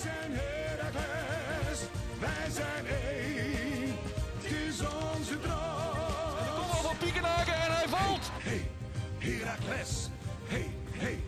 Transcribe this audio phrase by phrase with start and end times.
[0.00, 1.80] zijn Heracles,
[2.18, 3.96] wij zijn één.
[4.36, 6.54] Het is onze droom.
[6.54, 8.30] Kom al van Piekenhaken en hij valt.
[8.32, 8.70] Hey,
[9.18, 10.08] Heracles.
[10.46, 11.22] Hey, hey,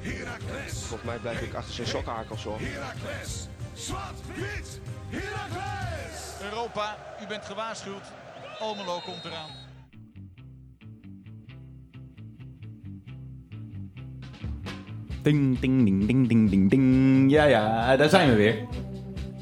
[0.00, 0.72] Heracles.
[0.72, 2.58] Volgens mij blijf ik achter zijn sokkenhakels hoor.
[2.60, 3.46] Heracles.
[3.74, 6.40] Zwart, wit, Heracles.
[6.42, 8.04] Europa, u bent gewaarschuwd.
[8.58, 9.65] Almelo komt eraan.
[15.26, 17.30] Ding, ding, ding, ding, ding, ding, ding.
[17.30, 18.66] Ja, ja, daar zijn we weer.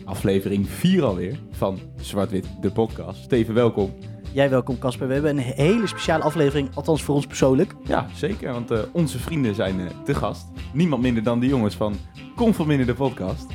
[0.05, 3.23] Aflevering 4 alweer van Zwart-Wit, de podcast.
[3.23, 3.95] Steven, welkom.
[4.33, 5.07] Jij welkom Casper.
[5.07, 7.75] We hebben een hele speciale aflevering, althans voor ons persoonlijk.
[7.87, 10.47] Ja, zeker, want eh, onze vrienden zijn eh, te gast.
[10.73, 11.95] Niemand minder dan de jongens van
[12.37, 13.47] Kom van Minder, de podcast.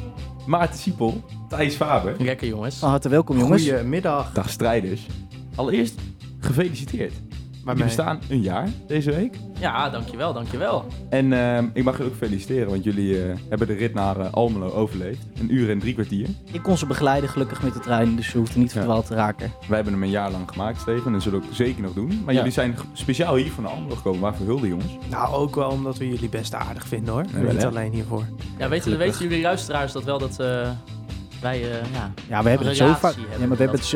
[0.47, 2.15] Maarten Siepel, Thijs Faber.
[2.19, 2.77] Lekker jongens.
[2.77, 3.69] Van harte welkom jongens.
[3.69, 4.33] Goedemiddag.
[4.33, 5.07] Dag strijders.
[5.55, 6.01] Allereerst
[6.39, 7.13] gefeliciteerd.
[7.63, 9.35] Maar Jullie bestaan een jaar deze week.
[9.59, 10.85] Ja, dankjewel, dankjewel.
[11.09, 14.31] En ehm, ik mag jullie ook feliciteren, want jullie eh, hebben de rit naar eh,
[14.33, 15.19] Almelo overleefd.
[15.39, 16.27] Een uur en drie kwartier.
[16.51, 18.77] Ik kon ze begeleiden gelukkig met de trein, dus ze hoefden niet Ja.
[18.77, 19.51] verdwaald te raken.
[19.67, 22.07] Wij hebben hem een jaar lang gemaakt, Steven, en zullen ook zeker nog doen.
[22.25, 22.39] Maar Ja.
[22.39, 24.19] jullie zijn speciaal hier van Almelo gekomen.
[24.19, 24.97] Waarvoor hulde, jongens?
[25.09, 27.25] Nou, ook wel omdat we jullie best aardig vinden hoor.
[27.33, 28.23] wel, Niet alleen hiervoor.
[28.57, 30.69] Ja, weten, weten jullie luisteraars dat wel dat eh,
[31.41, 33.13] wij, eh, ja, Ja, we hebben het zo vaak.
[33.13, 33.89] hebben Ja, maar we hebben, het.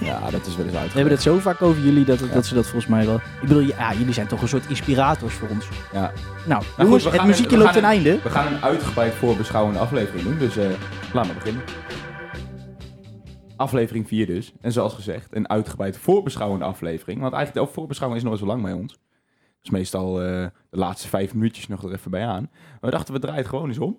[0.10, 0.86] Ja, dat is wel eens uit.
[0.88, 2.26] we hebben het zo vaak over jullie dat, Ja.
[2.26, 3.14] dat ze dat volgens mij wel.
[3.14, 5.68] Ik bedoel, ja, jullie zijn toch een soort inspirators voor ons.
[5.92, 6.12] Ja.
[6.46, 8.18] Nou, jongens, het muziekje loopt ten einde.
[8.22, 10.64] We gaan een uitgebreid voorbeschouwende aflevering doen, dus eh
[11.12, 11.62] laten we beginnen.
[13.56, 14.52] Aflevering 4 dus.
[14.60, 17.20] En zoals gezegd, een uitgebreid voorbeschouwende aflevering.
[17.20, 18.98] Want eigenlijk de voorbeschouwing is nooit zo lang bij ons.
[19.60, 22.48] Dus meestal eh, de laatste vijf minuutjes nog er even bij aan.
[22.52, 23.98] Maar we dachten, we draaien het gewoon eens om.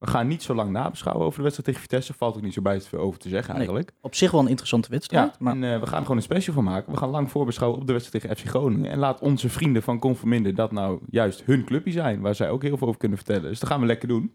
[0.00, 2.14] We gaan niet zo lang nabeschouwen over de wedstrijd tegen Vitesse.
[2.14, 3.56] Valt ook niet zo bij te veel over te zeggen Nee.
[3.58, 3.92] eigenlijk.
[4.00, 5.26] Op zich wel een interessante wedstrijd.
[5.30, 6.92] Ja, maar en eh, we gaan er gewoon een special van maken.
[6.92, 8.90] We gaan lang voorbeschouwen op de wedstrijd tegen FC Groningen.
[8.90, 12.20] En laat onze vrienden van Conforminder dat nou juist hun clubje zijn.
[12.20, 13.42] Waar zij ook heel veel over kunnen vertellen.
[13.42, 14.34] Dus dat gaan we lekker doen.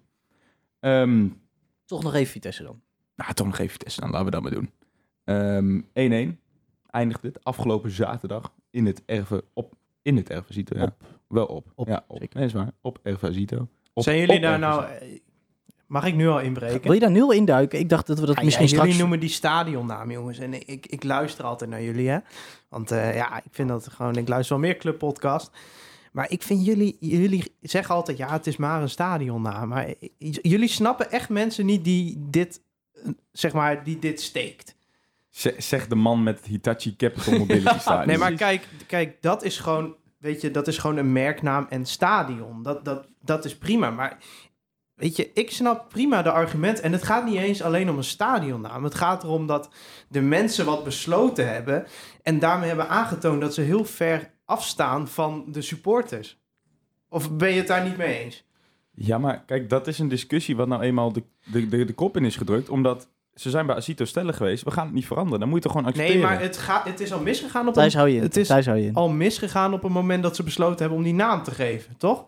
[0.80, 1.28] Ehm
[1.86, 2.82] toch nog even Vitesse dan.
[3.16, 4.10] nou, toch nog even Vitesse dan.
[4.10, 4.70] Laten we dat maar doen.
[5.24, 5.82] Ehm
[6.36, 6.40] 1-1
[6.90, 10.78] eindigt het afgelopen zaterdag in het Erve op in het Erve Zito.
[10.80, 10.96] Ja.
[11.28, 11.72] Wel op.
[11.76, 12.18] Op, ja, op.
[12.20, 12.38] zeker.
[12.40, 12.72] Nee, is waar.
[12.82, 13.68] Op Erve Zito.
[13.94, 15.20] Op- Zijn jullie op daar Erve nou...
[15.88, 16.82] Mag ik nu al inbreken?
[16.82, 17.80] Wil je daar nu al induiken?
[17.80, 18.88] Ik dacht dat we dat Ah, misschien ja, straks...
[18.88, 20.40] Jullie noemen die stadionnaam, jongens.
[20.40, 22.18] En ik, ik luister altijd naar jullie, hè.
[22.70, 24.16] Want eh, ja, ik vind dat gewoon...
[24.16, 25.52] Ik luister wel meer clubpodcast.
[26.12, 26.98] Maar ik vind jullie...
[27.00, 29.68] Jullie zeggen altijd, ja, het is maar een stadionnaam.
[29.68, 29.94] Maar
[30.42, 32.62] jullie snappen echt mensen niet die dit...
[33.32, 34.76] Zeg maar, die dit steekt.
[35.58, 38.08] Zeg de man met het Hitachi Capital Mobility Stadium.
[38.08, 39.96] Nee, maar kijk, kijk, dat is gewoon...
[40.18, 42.64] Weet je, dat is gewoon een merknaam en stadion.
[42.64, 44.18] Dat, dat, dat is prima, maar...
[44.96, 46.80] Weet je, ik snap prima de argument.
[46.80, 48.84] En het gaat niet eens alleen om een stadionnaam.
[48.84, 49.70] Het gaat erom dat
[50.08, 51.86] de mensen wat besloten hebben.
[52.24, 56.40] En daarmee hebben aangetoond dat ze heel ver afstaan van de supporters.
[57.10, 58.44] Of ben je het daar niet mee eens?
[58.92, 62.18] Ja, maar kijk, dat is een discussie wat nou eenmaal de, de, de, de kop
[62.18, 62.70] in is gedrukt.
[62.70, 64.64] Omdat ze zijn bij Asito stellen geweest.
[64.64, 65.40] We gaan het niet veranderen.
[65.40, 66.22] Dan moet je toch gewoon accepteren.
[66.22, 68.24] Nee, maar het, gaat, het is al misgegaan op Thijs een, hou je in.
[68.24, 68.94] het is Thijs hou je in.
[68.96, 72.26] al misgegaan op een moment dat ze besloten hebben om die naam te geven, toch?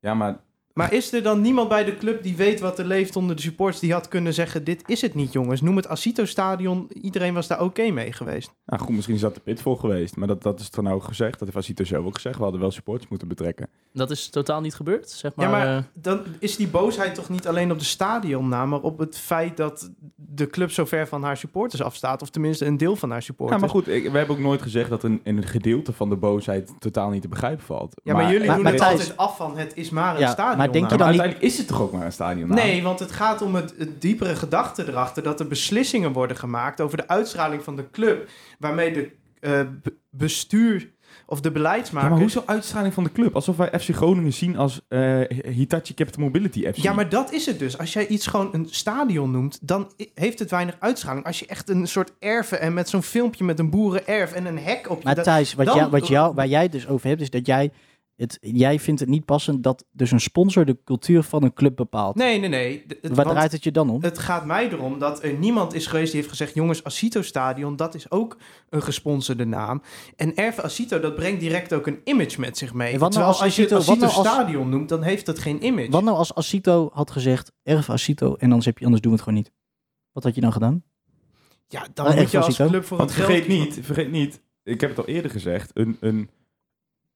[0.00, 0.38] Ja, maar
[0.74, 3.42] Maar is er dan niemand bij de club die weet wat er leeft onder de
[3.42, 3.80] supporters...
[3.80, 5.60] die had kunnen zeggen, dit is het niet jongens.
[5.60, 6.88] Noem het Asito Stadion.
[7.02, 8.52] Iedereen was daar oké mee geweest.
[8.66, 10.16] nou goed, misschien is dat de pitfall geweest.
[10.16, 11.32] Maar dat, dat is toch nou ook gezegd.
[11.38, 12.36] Dat heeft Asito zelf ook gezegd.
[12.36, 13.68] We hadden wel supporters moeten betrekken.
[13.92, 15.46] Dat is totaal niet gebeurd, zeg maar.
[15.46, 18.68] ja, maar eh, dan is die boosheid toch niet alleen op de stadionnaam...
[18.68, 22.22] maar op het feit dat de club zo ver van haar supporters afstaat.
[22.22, 23.60] Of tenminste een deel van haar supporters.
[23.60, 23.88] Ja, maar goed.
[23.88, 27.22] Ik, we hebben ook nooit gezegd dat een, een gedeelte van de boosheid totaal niet
[27.22, 28.00] te begrijpen valt.
[28.04, 30.30] Ja, maar, jullie maar- doen maar het altijd af van het is maar een Ja,
[30.30, 30.58] stadion.
[30.64, 32.48] Maar denk je Maar dan niet- uiteindelijk is het toch ook maar een stadion?
[32.48, 36.80] Nee, want het gaat om het, het diepere gedachte erachter dat er beslissingen worden gemaakt
[36.80, 38.28] over de uitstraling van de club,
[38.58, 40.90] waarmee de eh, be- bestuur
[41.26, 42.10] of de Ja, beleidsmaker.
[42.10, 43.34] maar hoezo uitstraling van de club?
[43.34, 46.76] Alsof wij FC Groningen zien als eh, Hitachi Capital Mobility FC.
[46.76, 47.78] Ja, maar dat is het dus.
[47.78, 51.26] Als jij iets gewoon een stadion noemt, dan heeft het weinig uitstraling.
[51.26, 54.58] Als je echt een soort erven en met zo'n filmpje met een boerenerf en een
[54.58, 55.04] hek op je...
[55.04, 57.46] Maar dat- Thijs, wat dan- jou, wat jou, waar jij dus over hebt, is dat
[57.46, 57.72] jij,
[58.22, 61.76] het, jij vindt het niet passend dat dus een sponsor de cultuur van een club
[61.76, 62.14] bepaalt.
[62.14, 62.84] Nee, nee, nee.
[63.00, 64.02] Het- Waar draait het je dan om?
[64.02, 66.54] Het gaat mij erom dat er niemand is geweest die heeft gezegd...
[66.54, 68.36] jongens, Asito Stadion, dat is ook
[68.70, 69.82] een gesponsorde naam.
[70.16, 72.92] En Erve Asito, dat brengt direct ook een image met zich mee.
[72.92, 74.88] En wat nou Terwijl als als je het Asito- wat Asito nou als- Stadion noemt,
[74.88, 75.90] dan heeft dat geen image.
[75.90, 79.18] Wat nou als Asito had gezegd, erf Asito, en anders, heb je, anders doen we
[79.18, 79.52] het gewoon niet?
[80.12, 80.82] Wat had je dan gedaan?
[81.68, 82.68] Ja, dan Ah, moet Erve je als Asito?
[82.68, 83.32] club voor Want het geld...
[83.32, 86.30] vergeet niet, vergeet niet, ik heb het al eerder gezegd, een, een,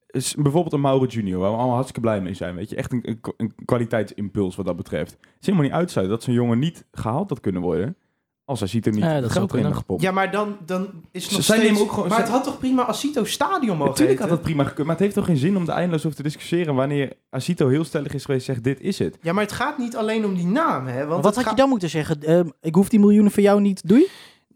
[0.06, 2.76] is bijvoorbeeld een Mauro Junior, waar we allemaal hartstikke blij mee zijn, weet je.
[2.76, 5.10] Echt een, een, een kwaliteitsimpuls wat dat betreft.
[5.10, 7.96] Het is helemaal niet uitsluiten dat zo'n jongen niet gehaald had kunnen worden
[8.44, 10.02] Als Asito niet Ja, dat geld erin gepopt.
[10.02, 11.80] Ja, maar dan, dan is het nog zij steeds...
[11.80, 14.86] ook gewoon- maar het had toch prima Asito Stadion mogen Natuurlijk had dat prima gekund,
[14.86, 17.84] maar het heeft toch geen zin om de eindeloos over te discussiëren wanneer Asito heel
[17.84, 19.18] stellig is geweest en zegt dit is het.
[19.22, 21.06] Ja, maar het gaat niet alleen om die naam, hè?
[21.06, 22.22] Want Wat had je dan moeten zeggen?
[22.22, 24.06] Ehm, ik hoef die miljoenen voor jou niet, doei?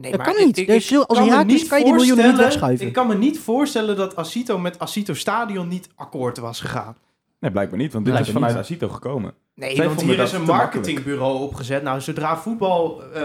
[0.00, 0.58] Nee, Dat maar kan niet.
[0.58, 2.86] ik- Dus als kan niet kan je die miljoenen niet voorstellen- wegschuiven.
[2.86, 6.96] Ik kan me niet voorstellen dat Asito met Asito Stadion niet akkoord was gegaan.
[7.38, 8.78] Nee, blijkbaar niet, want dit Blijkbaar is vanuit niet.
[8.80, 9.34] Asito gekomen.
[9.54, 11.82] Nee, Zij want hier is een marketingbureau opgezet.
[11.82, 13.22] Nou, zodra voetbal, eh,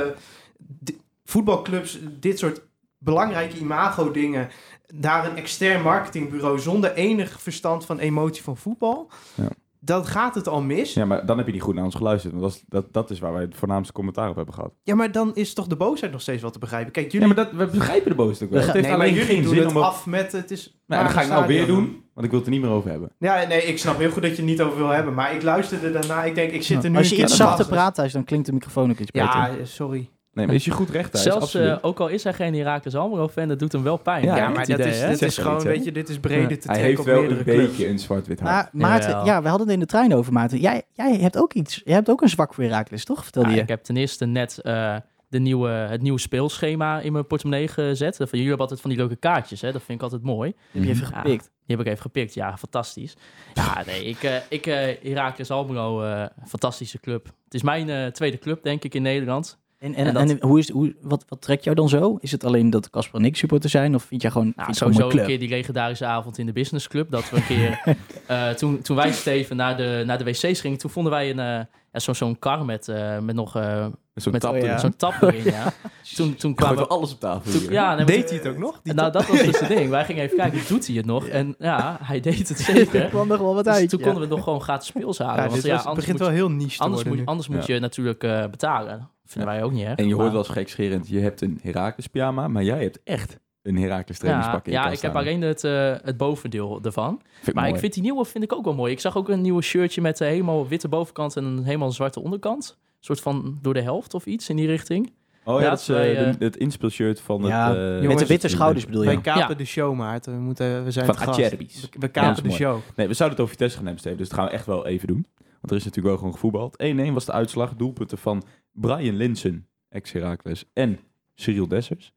[0.57, 2.61] di- voetbalclubs dit soort
[2.97, 4.49] belangrijke imago-dingen...
[4.93, 9.09] daar een extern marketingbureau zonder enig verstand van emotie van voetbal...
[9.35, 9.47] Ja.
[9.85, 10.93] Dan gaat het al mis.
[10.93, 11.01] Ja.
[11.01, 12.33] Ja, maar dan heb je niet goed naar ons geluisterd.
[12.33, 14.73] Want dat is, dat, dat is waar wij het voornaamste commentaar op hebben gehad.
[14.83, 16.91] maar dan is toch de boosheid nog steeds wel te begrijpen.
[16.91, 17.35] Kijk, Ja, jullie...
[17.35, 18.59] maar dat, we begrijpen de boosheid ook wel.
[18.59, 19.81] We Het heeft nee, maar alleen jullie geen doen zin het om...
[19.81, 20.31] af met...
[20.31, 22.61] Het is Nou, dat ga ik nou weer doen, want ik wil het er niet
[22.61, 23.11] meer over hebben.
[23.19, 25.13] Ja, nee, ik snap heel goed dat je het niet over wil hebben.
[25.13, 26.23] Maar ik luisterde daarna.
[26.23, 28.45] Ik denk, ik zit er nu Als je iets te zachter praat thuis, dan klinkt
[28.45, 29.29] de microfoon ook iets beter.
[29.29, 30.09] Ja, sorry.
[30.35, 31.23] Nee, maar is je goed recht thuis?
[31.23, 34.23] Zelfs, eh, ook al is hij geen Heracles Almelo-fan, dat doet hem wel pijn.
[34.23, 35.69] Ja, maar dat idee, is, dit is gewoon, iets, hè?
[35.69, 37.65] weet je, dit is breder te Hij trekken heeft wel een clubs.
[37.67, 38.69] beetje een zwart-wit haar.
[38.71, 40.59] Maar Maarten, ja, we hadden het in de trein over, Maarten.
[40.59, 41.81] Jij, jij hebt ook iets.
[41.85, 43.23] Jij hebt ook een zwak voor Heracles, toch?
[43.23, 43.61] Vertelde Ja, je.
[43.61, 44.95] ik heb ten eerste net eh,
[45.27, 48.15] de nieuwe, het nieuwe speelschema in mijn portemonnee gezet.
[48.15, 49.71] Van, jullie hebben altijd van die leuke kaartjes, hè?
[49.71, 50.53] dat vind ik altijd mooi.
[50.71, 51.17] Heb je even Ja.
[51.21, 51.51] gepikt.
[51.65, 53.13] Die heb ik even gepikt, ja, fantastisch.
[53.53, 57.25] Ja, nee, ik, eh ik eh Heracles Almelo, eh, fantastische club.
[57.43, 59.57] Het is mijn eh, tweede club, denk ik, in Nederland.
[59.77, 62.17] En, en, En dat- en hoe is, hoe, wat, wat trekt jou dan zo?
[62.19, 63.95] Is het alleen dat Casper en ik supporter zijn?
[63.95, 66.87] Of vind jij gewoon, Nou, sowieso een een keer die legendarische avond in de business
[66.87, 67.11] club.
[67.11, 67.81] Dat we een keer,
[68.27, 71.39] eh, toen, toen wij Steven naar de, naar de wc's gingen, toen vonden wij een,
[71.39, 73.85] eh, ja, zo, zo'n kar met, eh, met nog eh,
[74.15, 74.77] Zo'n met tap oh ja.
[74.77, 75.43] zo'n tap erin.
[75.43, 75.73] Ja.
[76.15, 76.87] Toen, toen kwamen we...
[76.87, 77.51] alles op tafel.
[77.51, 78.79] toen- ja, nee, Deed hij het ook nog?
[78.83, 79.89] Nou, dat was dus het ding.
[79.89, 81.25] Wij gingen even kijken, doet hij het nog?
[81.27, 83.01] En ja, hij deed het zeker.
[83.03, 83.89] Er kwam nog wel wat Dus uit.
[83.89, 84.05] toen ja.
[84.05, 85.35] konden we nog gewoon gratis speels halen.
[85.35, 87.17] Ja, want dit ja, was, het begint moet, wel heel niche te anders worden moet,
[87.17, 87.25] nu.
[87.25, 89.09] anders moet je natuurlijk eh, betalen.
[89.35, 89.95] Vinden wij ook niet erg.
[89.99, 93.39] En je hoort wel eens gekscherend, je hebt een Heracles pyjama, maar jij hebt echt
[93.61, 97.21] een Heracles ja, trainingspak in je ja, ik heb alleen het, eh, het bovendeel ervan.
[97.41, 97.73] Vind Maar mooi.
[97.75, 98.91] ik vind die nieuwe vind ik ook wel mooi.
[98.91, 102.19] Ik zag ook een nieuwe shirtje met een helemaal witte bovenkant en een helemaal zwarte
[102.21, 102.77] onderkant.
[102.79, 105.13] Een soort van door de helft of iets in die richting.
[105.47, 108.01] Oh ja, Ja, dat is wij, eh, eh, de- het inspeelshirt van Ja, het...
[108.03, 109.07] eh, met de witte schouders bedoel je?
[109.07, 109.53] Wij kapen Ja.
[109.53, 110.33] de show, Maarten.
[110.33, 111.15] We, moeten, we zijn Van.
[111.35, 111.67] We,
[111.99, 112.77] we kapen Ja, de show.
[112.95, 114.85] Nee, we zouden het over Vitesse gaan hebben, Steven, dus dat gaan we echt wel
[114.87, 115.25] even doen.
[115.65, 117.09] Want er is natuurlijk wel gewoon gevoetbald.
[117.09, 117.75] 1-1 was de uitslag.
[117.75, 120.99] Doelpunten van Brian Linsen, ex-Heracles, en
[121.33, 122.13] Cyril Dessers.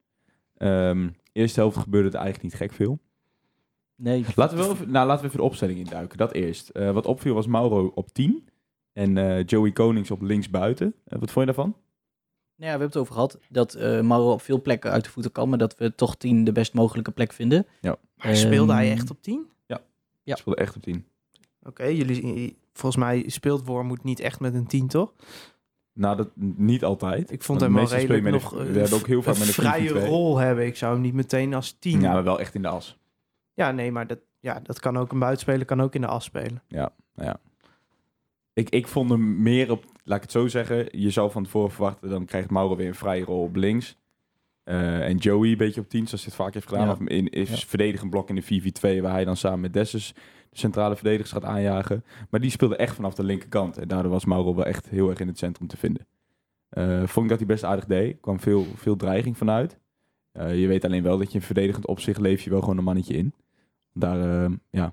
[0.56, 2.98] Ehm eerste helft gebeurde het eigenlijk niet gek veel.
[3.96, 4.24] Nee.
[4.34, 6.18] Laten we, wel even, nou, laten we even de opstelling induiken.
[6.18, 6.68] Dat eerst.
[6.68, 8.48] Eh, wat opviel was Mauro op 10
[8.92, 10.94] en eh, Joey Konings op links buiten.
[11.04, 11.68] Eh, wat vond je daarvan?
[11.68, 11.80] Nou
[12.56, 15.32] ja, we hebben het over gehad dat eh Mauro op veel plekken uit de voeten
[15.32, 17.66] kan, maar dat we toch tien de best mogelijke plek vinden.
[18.14, 19.46] Maar speelde hij Ehm, echt op 10?
[20.22, 20.36] Ja.
[20.36, 21.06] Speelde echt op 10.
[21.62, 25.12] Oké, jullie, volgens mij speelt Wormoed niet echt met een 10, toch?
[25.92, 27.30] Nou, dat niet altijd.
[27.32, 29.38] Ik vond hem wel redelijk met nog een- eh, we hebben ook heel vaak een
[29.40, 30.06] met een vrije 4-4-2.
[30.08, 30.66] rol hebben.
[30.66, 32.00] Ik zou hem niet meteen als 10...
[32.00, 32.98] Ja, maar wel echt in de as.
[33.54, 36.24] Ja, nee, maar dat, ja, dat kan ook een buitenspeler, kan ook in de as
[36.24, 36.62] spelen.
[38.52, 41.70] Ik, ik vond hem meer op, laat ik het zo zeggen, je zou van tevoren
[41.70, 43.96] verwachten, dan krijgt Mauro weer een vrije rol op links.
[44.64, 46.86] Eh, en Joey een beetje op 10, zoals hij het vaak heeft gedaan.
[46.86, 46.92] Ja.
[46.92, 47.56] Of in, is Ja.
[47.56, 50.14] verdedigend blok in de 4-4-2, waar hij dan samen met Dessus
[50.50, 52.04] de centrale verdedigers gaat aanjagen.
[52.30, 53.78] Maar die speelde echt vanaf de linkerkant.
[53.78, 56.06] En daardoor was Mauro wel echt heel erg in het centrum te vinden.
[56.68, 58.12] Eh, vond ik dat hij best aardig deed.
[58.12, 59.78] Er kwam veel, veel dreiging vanuit.
[60.32, 62.84] Eh, je weet alleen wel dat je in verdedigend opzicht leef je wel gewoon een
[62.84, 63.34] mannetje in.
[63.92, 64.92] Daar, eh, ja,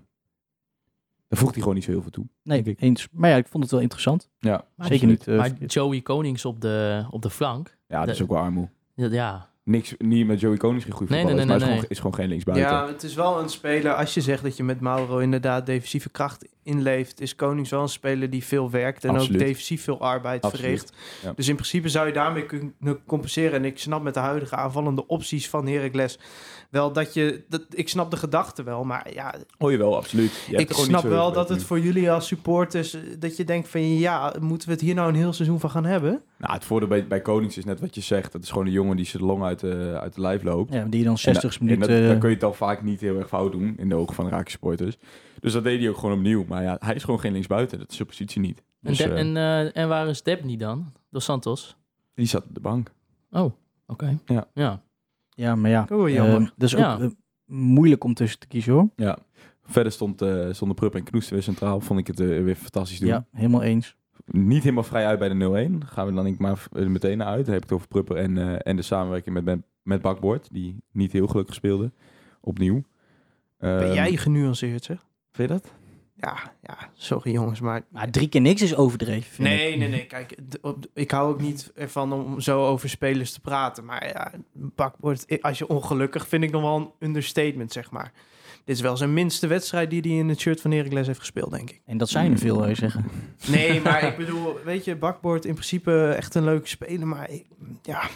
[1.28, 2.25] daar voegt hij gewoon niet zo heel veel toe.
[2.44, 2.81] Nee, ik.
[2.81, 3.07] eens.
[3.12, 4.30] Maar ja, ik vond het wel interessant.
[4.40, 5.26] Ja, Maar- Zeker niet.
[5.28, 5.52] maar.
[5.66, 7.78] Joey Konings op de, op de flank.
[7.88, 8.69] ja dat is ook wel armoe.
[8.95, 9.50] Ja, ja.
[9.66, 11.81] Niks, niet met Joey Konings geen goede Nee, voetballer nee, is, nee, maar nee, is,
[11.81, 12.69] gewoon, is gewoon geen linksbuiten.
[12.69, 13.94] Ja, het is wel een speler.
[13.94, 17.90] Als je zegt dat je met Mauro inderdaad defensieve kracht inleeft, is Konings wel een
[17.90, 19.42] speler die veel werkt en Absoluut.
[19.42, 20.94] ook defensief veel arbeid Absoluut, verricht.
[21.24, 21.34] ja.
[21.36, 22.74] Dus in principe zou je daarmee kunnen
[23.06, 23.54] compenseren.
[23.54, 26.19] En ik snap met de huidige aanvallende opties van Heracles
[26.76, 27.44] wel dat je...
[27.50, 30.32] Dat, ik snap de gedachte wel, maar ja, Oh absoluut.
[30.48, 33.38] Je ik er gewoon niet snap wel dat het voor jullie als supporters, eh, dat
[33.38, 36.22] je denkt van ja, moeten we het hier nou een heel seizoen van gaan hebben?
[36.38, 38.32] Nou, het voordeel bij, bij Konings is net wat je zegt.
[38.32, 40.74] Dat is gewoon een jongen die zijn long uit de, uit de lijf loopt.
[40.74, 42.02] ja, die dan En 60 dat- en minuten...
[42.02, 44.16] eh, dan kun je het al vaak niet heel erg fout doen in de ogen
[44.16, 44.98] van de Raakse supporters.
[45.40, 46.46] Dus dat deed hij ook gewoon opnieuw.
[46.48, 47.80] Maar ja, hij is gewoon geen linksbuiten.
[47.80, 48.64] Dat is zijn positie niet.
[48.82, 49.38] Dus, en, De- eh, en,
[49.74, 50.92] eh, en waar is Debny dan?
[51.12, 51.76] Dos Santos?
[52.16, 52.92] die zat op de bank.
[53.32, 53.52] Oh,
[53.88, 54.18] oké.
[54.26, 54.48] Ja.
[54.54, 54.82] ja.
[55.35, 55.87] Ja, maar ja.
[55.92, 56.42] Oh, jammer.
[56.42, 57.07] eh, dat is ook eh,
[57.45, 58.89] moeilijk om tussen te kiezen hoor.
[58.95, 59.18] Ja.
[59.63, 61.80] Verder stond, eh stonden Prupp en Knoester weer centraal.
[61.81, 63.09] Vond ik het weer fantastisch doen.
[63.09, 63.95] Ja, helemaal eens.
[64.25, 65.85] Niet helemaal vrij uit bij de 0-1.
[65.85, 67.45] Gaan we dan denk ik maar meteen naar uit.
[67.45, 70.47] Dan heb ik het over Prupper en, eh, en de samenwerking met, met, met Bakboord.
[70.51, 71.92] Die niet heel gelukkig speelde.
[72.42, 72.81] Opnieuw.
[73.57, 75.06] Ben Ehm, jij genuanceerd zeg?
[75.31, 75.73] Vind je dat?
[76.18, 77.81] Ja, ja, sorry jongens, maar...
[77.90, 79.54] Maar drie keer niks is overdreven, vind ik.
[79.54, 80.06] Nee, nee, nee.
[80.06, 83.86] Kijk, op- ik hou ook niet ervan om zo over spelers te praten.
[83.86, 88.12] Maar ja, bakbord, als je ongelukkig, vind ik nog wel een understatement, zeg maar.
[88.66, 91.52] Dit is wel zijn minste wedstrijd die hij in het shirt van Heracles heeft gespeeld,
[91.52, 91.81] denk ik.
[91.86, 93.06] En dat zijn er veel, wil je zeggen.
[93.48, 97.07] Nee, maar ik bedoel, weet je, bakbord in principe echt een leuke speler.
[97.07, 97.45] Maar ik-
[97.84, 98.10] ja,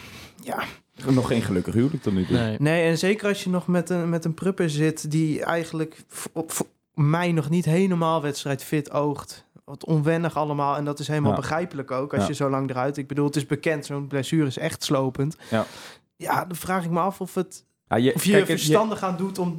[0.43, 0.63] ja.
[1.09, 2.37] Nog geen gelukkig huwelijk tot nu toe.
[2.37, 2.55] Nee.
[2.59, 6.03] Nee, en zeker als je nog met een, met een prupper zit die eigenlijk
[6.33, 6.51] op
[6.99, 9.45] mij nog niet helemaal wedstrijdfit oogt.
[9.65, 10.75] Wat onwennig allemaal.
[10.75, 11.37] En dat is helemaal Ja.
[11.37, 12.27] begrijpelijk ook als Ja.
[12.27, 12.97] je zo lang eruit...
[12.97, 15.37] Ik bedoel, het is bekend, zo'n blessure is echt slopend.
[15.49, 15.65] Ja.
[16.15, 19.17] Ja, dan vraag ik me af of, het, Ja, je, of je kijk, verstandig aan
[19.17, 19.47] doet om...
[19.47, 19.57] Maar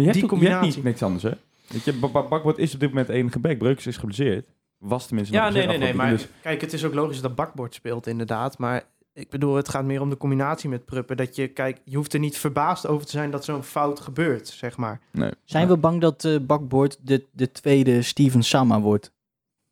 [0.00, 0.74] je hebt, Die je hebt combinatie.
[0.74, 1.30] niet niks anders, hè?
[1.68, 3.58] Weet je, Bak- Bak- Bakbord is op dit moment enige bek.
[3.58, 4.46] Breukers is geblesseerd.
[4.78, 5.94] Was tenminste nog Ja, nee, nee, nee.
[5.94, 8.58] Maar dus- kijk, het is ook logisch dat bakbord speelt inderdaad.
[8.58, 8.82] Maar
[9.20, 11.16] ik bedoel, het gaat meer om de combinatie met pruppen.
[11.16, 14.48] Dat je, kijk, je hoeft er niet verbaasd over te zijn dat zo'n fout gebeurt,
[14.48, 15.00] zeg maar.
[15.12, 15.30] nee.
[15.44, 19.12] Zijn we bang dat eh Bakboord de, de tweede Steven Sama wordt?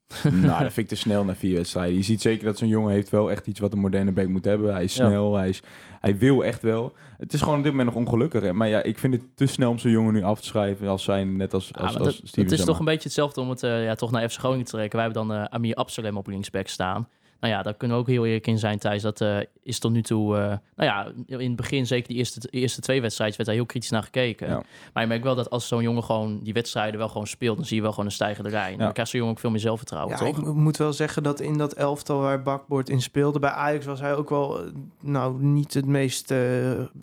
[0.22, 1.96] nou, dat vind ik te snel na vier wedstrijden.
[1.96, 4.44] Je ziet zeker dat zo'n jongen heeft wel echt iets wat een moderne bek moet
[4.44, 4.72] hebben.
[4.72, 5.06] Hij is Ja.
[5.08, 5.62] snel, hij, is,
[6.00, 6.92] hij wil echt wel.
[7.18, 8.42] Het is gewoon op dit moment nog ongelukkig.
[8.42, 8.52] Hè?
[8.52, 11.04] Maar ja, ik vind het te snel om zo'n jongen nu af te schrijven als
[11.04, 13.50] zijn, net als, Ja, als, als dat- Steven het is toch een beetje hetzelfde om
[13.50, 14.98] het eh, ja, toch naar FC Groningen te trekken.
[14.98, 17.08] Wij hebben dan eh, Amir Absalem op linksback staan.
[17.40, 19.02] Nou ja, daar kunnen we ook heel eerlijk in zijn, Thijs.
[19.02, 20.36] Dat eh, is tot nu toe...
[20.36, 23.66] eh, nou ja, in het begin, zeker die eerste, eerste twee wedstrijden, werd daar heel
[23.68, 24.48] kritisch naar gekeken.
[24.48, 24.62] Ja.
[24.92, 27.56] Maar je merkt wel dat als zo'n jongen gewoon die wedstrijden wel gewoon speelt...
[27.56, 28.72] dan zie je wel gewoon een stijgende lijn.
[28.72, 28.84] En Ja.
[28.84, 30.28] dan krijgt zo'n jongen ook veel meer zelfvertrouwen, Ja, toch?
[30.38, 33.38] ik mo- moet wel zeggen dat in dat elftal waar Bakboord in speelde...
[33.38, 36.30] bij Ajax was hij ook wel, eh, nou, niet het meest...
[36.30, 36.36] eh,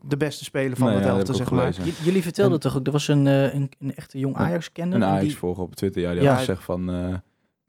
[0.01, 1.73] de beste speler van Nee, dat elftal, zeg maar.
[1.83, 4.95] J- jullie vertelden toch ook, er was een, eh, een, een echte jong Ajax-kenner.
[4.95, 6.29] Een en Ajax die- volger op Twitter, ja, die Ja.
[6.29, 6.89] had gezegd van...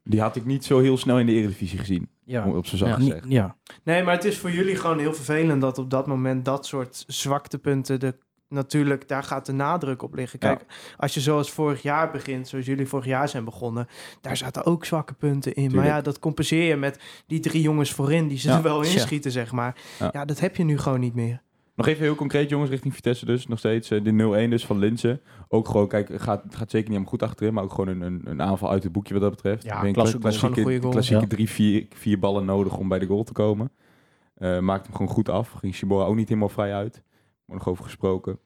[0.07, 2.09] die had ik niet zo heel snel in de Eredivisie gezien.
[2.23, 3.19] Ja, Op zijn zacht Ja.
[3.27, 3.55] ja.
[3.83, 7.03] Nee, maar het is voor jullie gewoon heel vervelend dat op dat moment dat soort
[7.07, 7.99] zwaktepunten...
[7.99, 8.15] De,
[8.49, 10.39] natuurlijk, daar gaat de nadruk op liggen.
[10.39, 10.65] Kijk,
[10.97, 13.87] als je zoals vorig jaar begint, zoals jullie vorig jaar zijn begonnen...
[14.21, 15.75] daar zaten ook zwakke punten in.
[15.75, 18.27] Maar ja, dat compenseer je met die drie jongens voorin...
[18.27, 18.55] die ze Ja.
[18.55, 19.75] er wel inschieten, zeg maar.
[19.99, 20.09] Ja.
[20.13, 20.25] Ja.
[20.25, 21.41] dat heb je nu gewoon niet meer.
[21.77, 23.47] Nog even heel concreet, jongens, richting Vitesse dus.
[23.47, 25.21] Nog steeds eh, de 0-1 dus van Linsen.
[25.47, 28.01] Ook gewoon, kijk, het gaat, gaat zeker niet helemaal goed achterin, maar ook gewoon een,
[28.01, 29.63] een, een aanval uit het boekje wat dat betreft.
[29.63, 30.39] Ja, Weer een klasse kla- goal.
[30.39, 30.91] Gewoon een goede goal.
[30.91, 31.27] klassieke Ja.
[31.27, 33.71] drie, vier, vier ballen nodig om bij de goal te komen.
[34.35, 35.51] Eh maakt hem gewoon goed af.
[35.51, 36.95] Ging Shibora ook niet helemaal vrij uit.
[37.47, 38.39] Er nog over gesproken.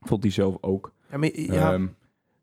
[0.00, 0.92] Vond hij zelf ook.
[1.10, 1.86] Ja, maar, ja, Ehm,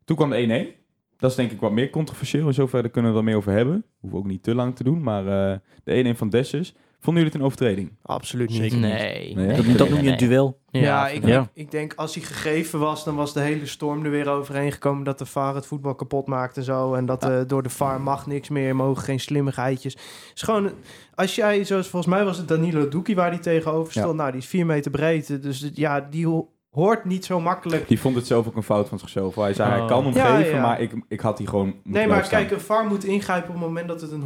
[0.06, 0.82] toen kwam de 1-1.
[1.18, 2.48] Dat is denk ik wat meer controversieel.
[2.48, 3.86] In zover daar kunnen we er meer over hebben.
[4.00, 5.04] Hoeven ook niet te lang te doen.
[5.04, 6.76] Maar eh, de 1-1 van Dessus.
[7.04, 7.92] Vonden jullie het een overtreding?
[8.02, 8.58] absoluut niet.
[8.58, 9.36] Zeker Nee.
[9.36, 10.60] Dat, dat noem je een duel.
[10.72, 11.42] Ja, ik, Ja.
[11.42, 14.72] Ik, ik denk als hij gegeven was, dan was de hele storm er weer overheen
[14.72, 16.94] gekomen dat de VAR het voetbal kapot maakte en zo.
[16.94, 19.94] En dat eh, door de VAR mag niks meer, mogen geen slimmigheidjes.
[19.94, 20.72] Het is gewoon,
[21.16, 24.08] als jij, zoals volgens mij was het Danilo Doekie waar die tegenover stond.
[24.08, 24.14] Ja.
[24.14, 25.42] Nou, die is vier meter breed.
[25.44, 26.28] Dus ja, die
[26.74, 27.88] hoort niet zo makkelijk.
[27.88, 29.36] Die vond het zelf ook een fout van zichzelf.
[29.36, 29.88] Hij zei, hij Oh.
[29.88, 30.62] kan hem Ja, geven, ja.
[30.62, 33.64] maar ik, ik had die gewoon Nee, maar kijk, een VAR moet ingrijpen op het
[33.64, 34.22] moment dat het een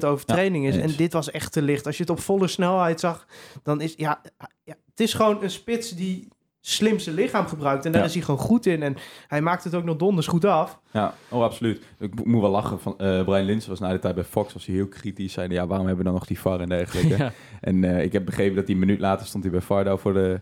[0.00, 0.76] 100% overtreding is.
[0.76, 0.92] eens.
[0.92, 1.86] En dit was echt te licht.
[1.86, 3.26] Als je het op volle snelheid zag,
[3.62, 4.20] dan is ja,
[4.64, 6.28] ja het is gewoon een spits die
[6.60, 7.84] slim zijn lichaam gebruikt.
[7.84, 8.06] En daar Ja.
[8.06, 8.82] is hij gewoon goed in.
[8.82, 8.96] En
[9.26, 10.78] hij maakt het ook nog donders goed af.
[10.92, 11.82] Ja, oh, absoluut.
[11.98, 12.80] Ik mo- moet wel lachen.
[12.80, 15.32] Van, eh, Brian Lins was na de tijd bij Fox was hij heel kritisch.
[15.32, 17.16] Zei, ja, waarom hebben we dan nog die VAR en dergelijke?
[17.16, 17.32] Ja.
[17.60, 20.12] En eh, ik heb begrepen dat hij een minuut later stond hij bij Fardo voor
[20.12, 20.40] de,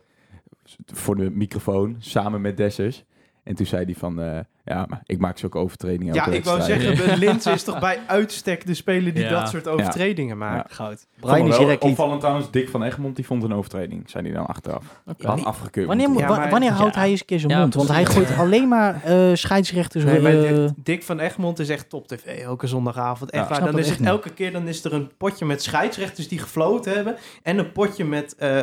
[0.86, 3.04] voor de microfoon, samen met Dessers.
[3.44, 6.60] En toen zei hij van, eh, ja, maar ik maak zulke overtredingen Ja, ik wou
[6.62, 9.28] zeggen, Linz is toch bij uitstek de speler die Ja.
[9.40, 10.72] dat soort overtredingen maakt.
[10.74, 11.06] Goud.
[11.20, 14.46] Brian is direct opvallend trouwens, Dick van Egmond, die vond een overtreding, zei hij dan
[14.46, 15.02] achteraf.
[15.22, 15.86] Afgekeurd.
[15.86, 17.74] Wanneer, moet- maar- wanneer houdt hij eens een keer zijn Ja, mond?
[17.74, 20.04] Want hij gooit alleen maar eh, scheidsrechters.
[20.04, 23.30] Nee, maar eh, Dick, van Egmond is echt top tv, elke zondagavond.
[23.30, 23.58] Echt Ja, waar.
[23.58, 24.08] snap Dan is het niet.
[24.08, 27.16] elke keer dan is er een potje met scheidsrechters die gefloten hebben.
[27.42, 28.58] En een potje met, eh,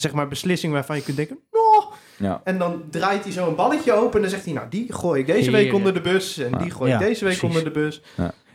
[0.00, 1.92] zeg maar, beslissingen waarvan je kunt denken, no.
[2.16, 2.40] Ja.
[2.44, 5.20] En dan draait hij zo een balletje open en dan zegt hij, nou, die gooi
[5.20, 6.38] ik deze week onder de bus.
[6.38, 6.72] En die Ja.
[6.74, 7.56] gooi ik deze week precies.
[7.56, 8.02] onder de bus.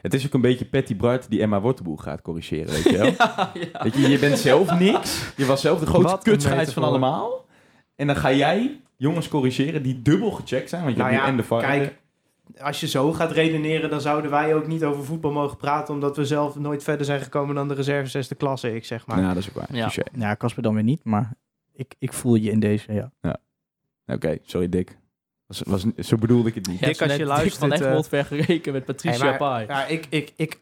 [0.01, 3.05] Het is ook een beetje Patty Bart die Emma Wortelboel gaat corrigeren, weet je wel?
[3.17, 3.83] Ja, ja.
[3.83, 5.21] Weet je, je bent zelf niks.
[5.35, 7.45] Je was zelf de grootste kutscheids van allemaal.
[7.95, 10.83] En dan ga jij jongens corrigeren die dubbel gecheckt zijn.
[10.83, 11.95] Want je Nou hebt nu ja, en de VAR kijk,
[12.59, 16.15] als je zo gaat redeneren, dan zouden wij ook niet over voetbal mogen praten, omdat
[16.15, 19.19] we zelf nooit verder zijn gekomen dan de reserve zesde klasse, ik zeg maar.
[19.19, 19.75] Ja, dat is ook waar.
[19.75, 19.91] Ja.
[20.13, 21.33] Ja, Casper dan weer niet, maar
[21.73, 23.37] ik, ik voel je in deze, ja.
[24.07, 24.97] Oké, sorry Dick.
[25.47, 26.79] Was, was, zo bedoelde ik het niet.
[26.79, 29.65] Ja, Dick, als je Dick luistert, van eh, Egmond vergeleken met Patricia Hey, maar-.
[29.67, 30.59] Ja, ik, ik, ik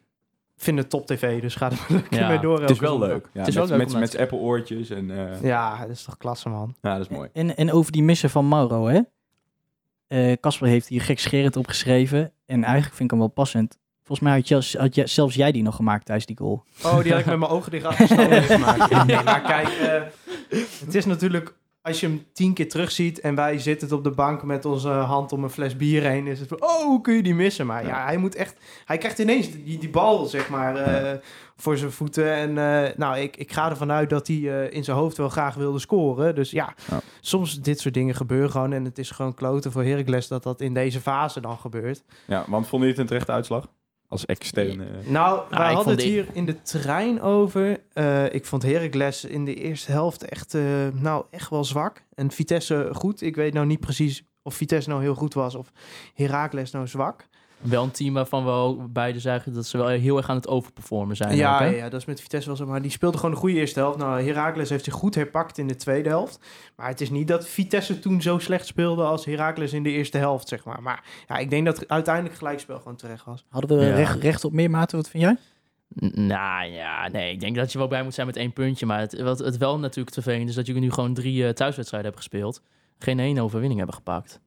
[0.58, 2.28] vind het top tv, dus ga er maar lekker Ja.
[2.28, 2.62] mee door.
[2.62, 3.10] Het is wel zondag.
[3.10, 3.30] leuk.
[3.34, 5.48] Ja, Het is met, wel leuk met, met, Apple oortjes en eh, ja.
[5.48, 6.76] Ja, dat is toch klasse, man.
[6.82, 7.30] dat is mooi.
[7.34, 9.02] En, en over die missen van Mauro, hè.
[10.14, 12.32] Eh, Casper heeft hier gekscherend opgeschreven.
[12.46, 13.80] En eigenlijk vind ik hem wel passend.
[14.04, 16.64] Volgens mij had, je, had je, zelfs jij die nog gemaakt tijdens die goal.
[16.84, 19.06] Oh, die had ik met mijn ogen dicht afgestoken gemaakt.
[19.06, 20.02] Nee, maar kijk, eh,
[20.86, 24.44] het is natuurlijk als je hem tien keer terugziet en wij zitten op de bank
[24.44, 27.24] met onze hand om een fles bier heen, is het van, oh, hoe kun je
[27.24, 27.66] die missen?
[27.66, 28.06] Maar ja, Ja.
[28.06, 31.18] hij moet echt, hij krijgt ineens die, die bal, zeg maar, eh,
[31.56, 32.34] voor zijn voeten.
[32.34, 35.30] En eh, nou, ik, ik ga ervan uit dat hij eh, in zijn hoofd wel
[35.30, 36.36] graag wilde scoren.
[36.36, 37.00] Dus ja, Ja.
[37.22, 40.62] soms dit soort dingen gebeuren gewoon en het is gewoon kloten voor Heracles dat dat
[40.62, 42.04] in deze fase dan gebeurt.
[42.28, 43.68] Ja, want vond je het een terechte uitslag?
[44.14, 44.84] Als externe...
[44.86, 47.80] eh, Nou, wij hadden het hier in de trein over.
[47.94, 50.62] Eh, ik vond Heracles in de eerste helft echt, eh,
[50.94, 52.04] nou, echt wel zwak.
[52.16, 53.22] En Vitesse goed.
[53.22, 55.72] Ik weet nou niet precies of Vitesse nou heel goed was of
[56.14, 57.28] Heracles nou zwak.
[57.64, 60.48] Wel een team waarvan we ook beide zeggen dat ze wel heel erg aan het
[60.48, 61.36] overperformen zijn.
[61.36, 61.66] ja, ook, hè?
[61.66, 62.66] ja, dat is met Vitesse wel zo.
[62.66, 63.98] Maar die speelde gewoon een goede eerste helft.
[63.98, 66.40] Nou, Heracles heeft zich goed herpakt in de tweede helft.
[66.76, 70.18] Maar het is niet dat Vitesse toen zo slecht speelde als Heracles in de eerste
[70.18, 70.82] helft, zeg maar.
[70.82, 73.46] Maar ja, ik denk dat uiteindelijk gelijkspel gewoon terecht was.
[73.50, 73.96] Hadden we Ja.
[73.96, 74.98] recht, recht op meer, Maarten?
[74.98, 75.38] Wat vind jij?
[76.16, 78.86] Nou ja, nee, ik denk dat je wel bij moet zijn met één puntje.
[78.86, 82.12] Maar het, wat het wel natuurlijk vervelend is dat jullie nu gewoon drie eh, thuiswedstrijden
[82.12, 82.62] hebben gespeeld.
[82.98, 84.40] Geen één overwinning hebben gepakt.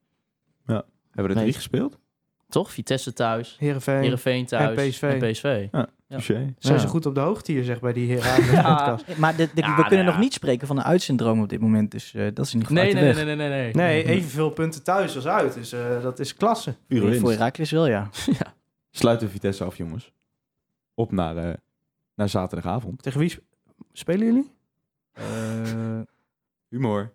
[0.66, 1.34] hebben we er Nee.
[1.42, 1.98] drie gespeeld?
[2.48, 2.72] Toch?
[2.72, 4.00] Vitesse thuis, Heerenveen.
[4.00, 5.02] Heerenveen thuis en PSV.
[5.02, 5.66] en PSV.
[5.72, 6.20] Ja.
[6.20, 6.78] Zijn Ja.
[6.78, 9.18] ze goed op de hoogte hier, zeg, bij die Heracles podcast.
[9.18, 10.10] Maar de, de- Ja, we nou kunnen ja.
[10.12, 11.90] nog niet spreken van een uitsyndroom op dit moment.
[11.90, 13.74] Dus eh, dat is ieder geval Nee, nee, nee, nee, nee, nee.
[13.74, 15.54] Nee, evenveel punten thuis als uit.
[15.54, 16.74] Dus eh, dat is klasse.
[16.86, 17.30] Pure Voor.
[17.30, 18.08] Herakles wel, ja.
[18.90, 20.12] Sluiten Vitesse af, jongens.
[20.94, 21.54] Op naar, eh,
[22.14, 23.02] naar zaterdagavond.
[23.02, 23.42] Tegen wie sp-
[23.92, 24.50] spelen jullie?
[25.12, 25.24] Eh,
[26.68, 27.12] Humor.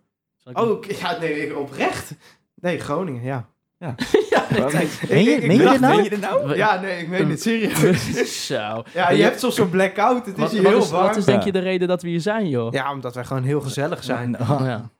[0.52, 2.14] Oh, ik- ja, nee, oprecht.
[2.54, 3.48] Nee, Groningen, ja.
[4.30, 4.70] Ja, nee, Wat?
[4.70, 5.00] kijk.
[5.08, 5.94] Meen je- meen dit nou?
[5.94, 6.56] Meen je dit nou?
[6.56, 8.44] Ja, nee, ik meen het serieus.
[8.46, 8.82] Zo.
[8.94, 10.26] Ja, je hebt soms zo'n blackout.
[10.26, 11.06] Het is Wat, hier wat heel is, warm.
[11.06, 11.46] wat is denk Ja.
[11.46, 12.72] je de reden dat we hier zijn, joh?
[12.72, 14.40] Ja, omdat wij gewoon heel gezellig zijn.
[14.40, 14.90] Oh, Ja.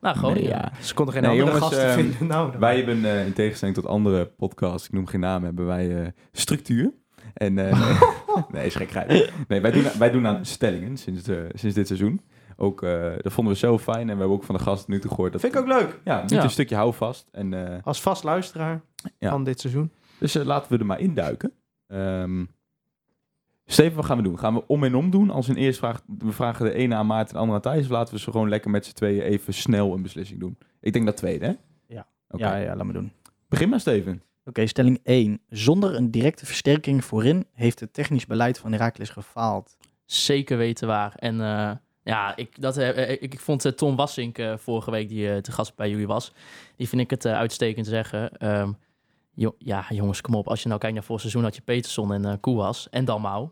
[0.00, 0.48] Nou, gewoon Nee, ja.
[0.48, 0.72] ja.
[0.82, 2.26] Ze konden geen Nee, andere jongens, gasten vinden.
[2.26, 2.52] Nou.
[2.58, 6.08] Wij hebben eh, in tegenstelling tot andere podcasts, ik noem geen naam, hebben wij eh,
[6.32, 6.90] structuur.
[7.34, 7.96] En eh, nee,
[8.52, 9.06] nee, is gek
[9.48, 11.22] Nee, wij doen, wij doen aan stellingen sinds,
[11.54, 12.20] sinds dit seizoen.
[12.62, 14.98] Ook, eh, dat vonden we zo fijn en we hebben ook van de gasten nu
[15.00, 15.32] toe gehoord.
[15.32, 16.00] Dat, vind ik ook leuk.
[16.04, 16.42] Ja, niet Ja.
[16.42, 17.28] een stukje houvast.
[17.32, 18.80] En, eh, Als vast luisteraar
[19.18, 19.30] Ja.
[19.30, 19.90] van dit seizoen.
[20.18, 21.52] dus eh, laten we er maar induiken.
[21.86, 22.44] Ehm
[23.66, 24.38] Steven, wat gaan we doen?
[24.38, 25.30] Gaan we om en om doen?
[25.30, 27.84] Als een eerst vraagt, we vragen de ene aan Maarten en de andere aan Thijs.
[27.84, 30.58] Of laten we ze gewoon lekker met z'n tweeën even snel een beslissing doen?
[30.80, 31.52] Ik denk dat tweede, hè?
[31.94, 32.06] Ja.
[32.28, 33.12] Ja, ja, laat me doen.
[33.48, 34.22] Begin maar, Steven.
[34.44, 35.40] Oké, stelling 1.
[35.48, 39.76] Zonder een directe versterking voorin heeft het technisch beleid van Herakles gefaald.
[40.04, 41.14] Zeker weten waar.
[41.16, 41.70] En eh,
[42.02, 45.52] ja, ik, dat, eh, eh, ik, ik vond eh, Tom Wassink vorige week, die te
[45.52, 46.32] gast bij jullie was,
[46.76, 48.36] die vind ik het uitstekend zeggen.
[48.38, 48.72] Ehm,
[49.58, 50.48] ja, jongens, kom op.
[50.48, 53.48] Als je nou kijkt naar vorig seizoen had je Peterson en eh Koewas en Dalmau.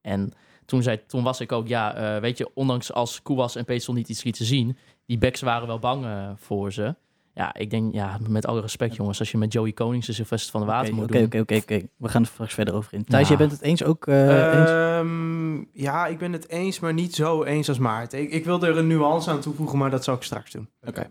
[0.00, 0.32] En
[0.64, 4.22] toen zei Tom Wassink ook, ja, weet je, ondanks als Koewas en Peterson niet iets
[4.22, 6.94] lieten zien, die backs waren wel bang voor ze.
[7.38, 10.50] Ja, ik denk, ja, met alle respect jongens, als je met Joey Konings de Sylvester
[10.50, 11.24] van de Water Oké, moet oké, doen.
[11.26, 11.86] oké, oké, oké.
[11.96, 13.04] We gaan er straks verder over in.
[13.04, 13.28] Thijs, Ja.
[13.28, 14.70] jij bent het eens ook eh, eens?
[14.70, 18.18] Ehm, ja, ik ben het eens, maar niet zo eens als Maarten.
[18.20, 20.68] Ik, ik wilde er een nuance aan toevoegen, maar dat zal ik straks doen.
[20.86, 21.10] Oké.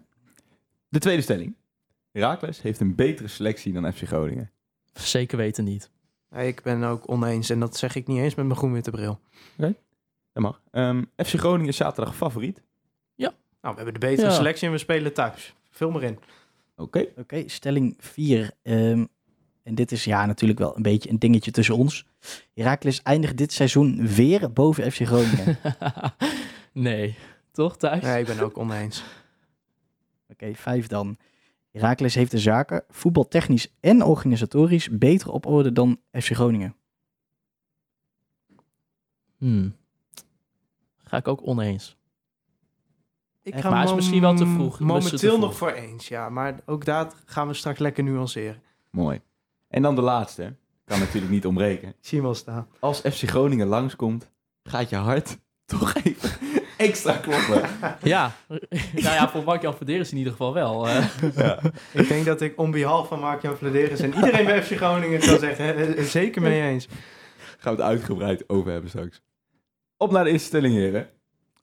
[0.89, 1.55] De tweede stelling.
[2.11, 4.51] Herakles heeft een betere selectie dan FC Groningen.
[4.93, 5.89] Zeker weten niet.
[6.29, 9.19] Nee, ik ben ook oneens en dat zeg ik niet eens met mijn groen-witte bril.
[9.57, 10.61] Dat mag.
[10.71, 12.61] Ehm, FC Groningen is zaterdag favoriet.
[13.61, 14.33] Nou, we hebben de betere Ja.
[14.33, 15.55] selectie en we spelen thuis.
[15.77, 16.19] Vul maar in.
[16.75, 17.05] Oké.
[17.17, 18.51] Oké, stelling 4.
[18.63, 19.09] en
[19.63, 22.05] dit is ja natuurlijk wel een beetje een dingetje tussen ons.
[22.53, 25.57] Herakles eindigt dit seizoen weer boven FC Groningen.
[26.87, 27.15] nee.
[27.51, 28.03] Toch, Thijs?
[28.03, 29.03] Nee, ik ben ook oneens.
[30.29, 31.17] Oké, vijf dan.
[31.71, 36.75] Herakles heeft de zaken voetbaltechnisch en organisatorisch beter op orde dan FC Groningen.
[39.37, 39.75] Hmm.
[40.97, 41.96] Ga ik ook oneens.
[43.47, 44.79] Ik Echt, maar is misschien wel te vroeg.
[44.79, 45.39] Momenteel te vroeg.
[45.39, 46.29] nog voor eens, ja.
[46.29, 48.61] Maar ook dat gaan we straks lekker nuanceren.
[48.91, 49.21] Mooi.
[49.67, 50.55] En dan de laatste.
[50.85, 51.93] Kan natuurlijk niet ontbreken.
[52.01, 52.67] Zie hem al staan.
[52.79, 54.29] Als FC Groningen langskomt,
[54.63, 56.29] gaat je hart toch even
[56.77, 57.61] extra kloppen.
[58.03, 58.31] Ja,
[58.93, 60.87] nou ja, voor Mark-Jan Verdeer is in ieder geval wel.
[60.87, 61.05] eh.
[61.93, 65.39] Ik denk dat ik on behalf van Mark-Jan Vladeris en iedereen bij FC Groningen kan
[65.39, 66.87] zeggen, eh, eh, zeker mee eens.
[67.57, 69.21] Gaan we het uitgebreid over hebben straks.
[69.97, 71.09] Op naar de eerste stelling, heren.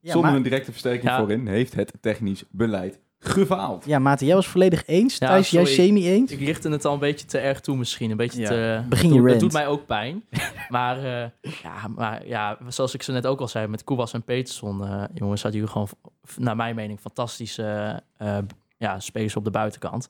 [0.04, 1.18] Ja, Zonder maar- een directe versterking Ja.
[1.18, 3.84] voorin heeft het technisch beleid gefaald.
[3.84, 5.18] Ja, Maarten, jij was volledig eens.
[5.18, 6.30] Ja, Thijs, jij semi-eens.
[6.32, 8.10] ik richtte het al een beetje te erg toe misschien.
[8.10, 8.82] Een beetje Ja, te...
[8.88, 9.30] begin dat je doet- rant.
[9.30, 10.24] Dat doet mij ook pijn.
[10.68, 11.30] maar, eh,
[11.62, 15.04] ja, maar ja, zoals ik zo net ook al zei, met Koewas en Peterson, eh,
[15.14, 15.88] jongens, hadden jullie gewoon,
[16.36, 18.38] naar mijn mening, fantastische eh,
[18.76, 20.08] ja, spelers op de buitenkant.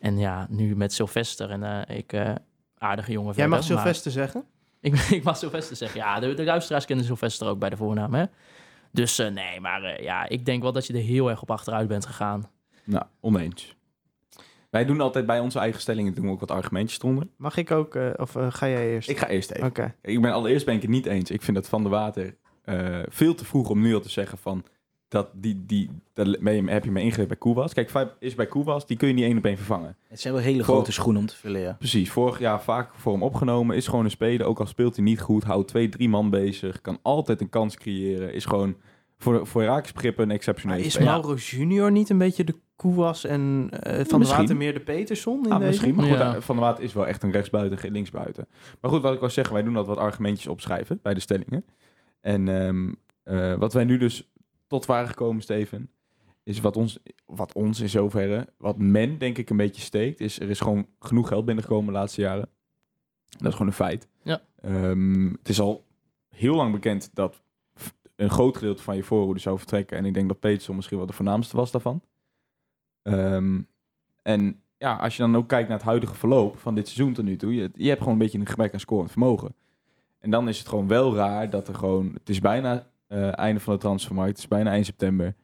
[0.00, 2.30] En ja, nu met Sylvester en eh, ik, eh,
[2.78, 4.44] aardige jongen Jij verder, mag maar- Sylvester zeggen.
[4.80, 6.00] Ik, ik mag Sylvester zeggen.
[6.00, 8.24] Ja, de, de luisteraars kennen Sylvester ook bij de voornaam, hè?
[8.94, 11.50] Dus eh, nee, maar eh, ja, ik denk wel dat je er heel erg op
[11.50, 12.50] achteruit bent gegaan.
[12.84, 13.74] Nou, oneens.
[14.70, 17.26] Wij doen altijd bij onze eigen stellingen doen we ook wat argumentjes eronder.
[17.36, 19.08] Mag ik ook, eh, of ga jij eerst?
[19.08, 19.66] Ik ga eerst even.
[19.66, 19.94] Oké.
[20.02, 21.30] Ik ben allereerst ben ik het niet eens.
[21.30, 24.38] Ik vind dat Van der Water eh, veel te vroeg om nu al te zeggen
[24.38, 24.64] van
[25.14, 27.72] dat die, die, daar ben je, heb je mee ingegeven bij Koewas.
[27.74, 29.96] Kijk, Vibe is bij Koewas, die kun je niet één op één vervangen.
[30.08, 31.76] Het zijn wel hele Voor- grote schoenen om te vullen, ja.
[31.78, 33.76] Precies, vorig jaar vaak voor hem opgenomen.
[33.76, 35.44] Is gewoon een speler, ook al speelt hij niet goed.
[35.44, 36.80] Houdt twee, drie man bezig.
[36.80, 38.32] Kan altijd een kans creëren.
[38.34, 38.76] Is gewoon
[39.18, 39.68] voor, voor een
[40.26, 41.10] Maar exceptionele is speler.
[41.12, 44.28] Mauro Junior niet een beetje de Koewas en eh, Van der.
[44.28, 45.70] Water meer de Peterson in Ah, deze?
[45.70, 46.34] misschien, maar goed, Ja.
[46.34, 48.46] eh, Van der Water is wel echt een rechtsbuiten, geen linksbuiten.
[48.80, 51.64] Maar goed, wat ik wil zeggen, wij doen dat wat argumentjes opschrijven bij de stellingen.
[52.20, 54.28] En ehm, eh, wat wij nu dus
[54.74, 55.90] tot waren gekomen, Steven,
[56.42, 60.40] is wat ons, wat ons in zoverre, wat men denk ik een beetje steekt, is
[60.40, 62.48] er is gewoon genoeg geld binnengekomen de laatste jaren.
[63.28, 64.08] Dat is gewoon een feit.
[64.22, 64.42] Ja.
[64.60, 65.84] Ehm, het is al
[66.28, 67.42] heel lang bekend dat
[68.16, 69.96] een groot gedeelte van je voorhoede zou vertrekken.
[69.96, 72.02] En ik denk dat Peterson misschien wel de voornaamste was daarvan.
[73.02, 73.60] Ehm,
[74.22, 77.24] en ja, als je dan ook kijkt naar het huidige verloop van dit seizoen tot
[77.24, 79.54] nu toe, je, je hebt gewoon een beetje een gebrek aan scorend vermogen.
[80.18, 83.60] En dan is het gewoon wel raar dat er gewoon, het is bijna eh einde
[83.60, 85.34] van de transfermarkt, het is bijna 1 september.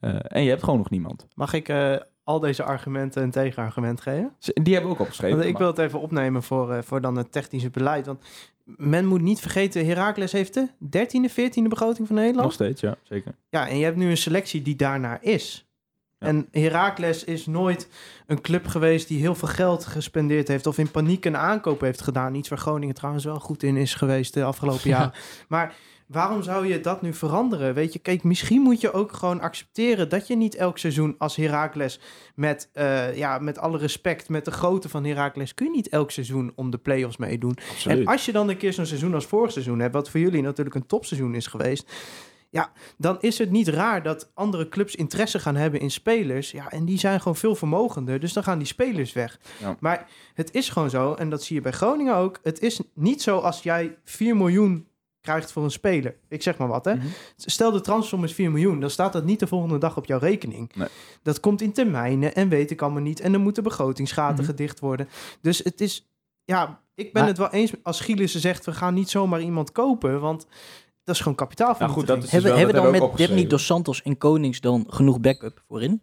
[0.00, 1.26] eh, en je hebt gewoon nog niemand.
[1.34, 4.32] Mag ik eh, al deze argumenten een tegenargument geven?
[4.38, 5.36] Die hebben we ook opgeschreven.
[5.36, 8.06] Want ik wil het even opnemen voor, voor dan het technische beleid.
[8.06, 8.24] Want
[8.64, 12.42] men moet niet vergeten, Heracles heeft de 13e, 14e begroting van Nederland.
[12.44, 13.34] Nog steeds, ja, zeker.
[13.48, 15.66] Ja, en je hebt nu een selectie die daarnaar is.
[16.18, 16.26] Ja.
[16.26, 17.88] En Heracles is nooit
[18.26, 22.00] een club geweest die heel veel geld gespendeerd heeft of in paniek een aankoop heeft
[22.02, 22.34] gedaan.
[22.34, 24.96] Iets waar Groningen trouwens wel goed in is geweest de afgelopen Ja.
[24.98, 25.12] jaren.
[25.48, 25.74] Maar
[26.06, 27.74] waarom zou je dat nu veranderen?
[27.74, 31.36] Weet je, kijk, misschien moet je ook gewoon accepteren dat je niet elk seizoen als
[31.36, 32.00] Heracles
[32.34, 36.10] met, eh, ja, met alle respect, met de grootte van Heracles, kun je niet elk
[36.10, 37.56] seizoen om de play-offs meedoen.
[37.70, 37.98] Absoluut.
[37.98, 40.42] En als je dan een keer zo'n seizoen als vorig seizoen hebt, wat voor jullie
[40.42, 41.92] natuurlijk een topseizoen is geweest,
[42.50, 46.50] ja, dan is het niet raar dat andere clubs interesse gaan hebben in spelers.
[46.50, 49.40] Ja, en die zijn gewoon veel vermogender, dus dan gaan die spelers weg.
[49.60, 49.76] Ja.
[49.80, 52.40] Maar het is gewoon zo, en dat zie je bij Groningen ook.
[52.42, 54.86] Het is niet zo als jij 4 miljoen
[55.26, 56.14] krijgt voor een speler.
[56.28, 56.94] Ik zeg maar wat, hè.
[56.94, 57.06] Mhm.
[57.36, 60.18] Stel de transfersom is 4 miljoen, dan staat dat niet de volgende dag op jouw
[60.18, 60.72] rekening.
[60.74, 60.88] Nee.
[61.22, 63.20] Dat komt in termijnen en weet ik allemaal niet.
[63.20, 64.44] En dan moeten begrotingsgaten Mhm.
[64.44, 65.08] gedicht worden.
[65.40, 66.08] Dus het is,
[66.44, 69.72] ja, ik ben Maar- het wel eens als Gielissen zegt, we gaan niet zomaar iemand
[69.72, 70.46] kopen, want
[71.04, 73.00] dat is gewoon kapitaal Nou goed, dat is dus Hebben, wel, hebben we dan met
[73.00, 73.48] Debny opgeschreven.
[73.50, 76.02] Dos Santos en Konings dan genoeg backup voorin?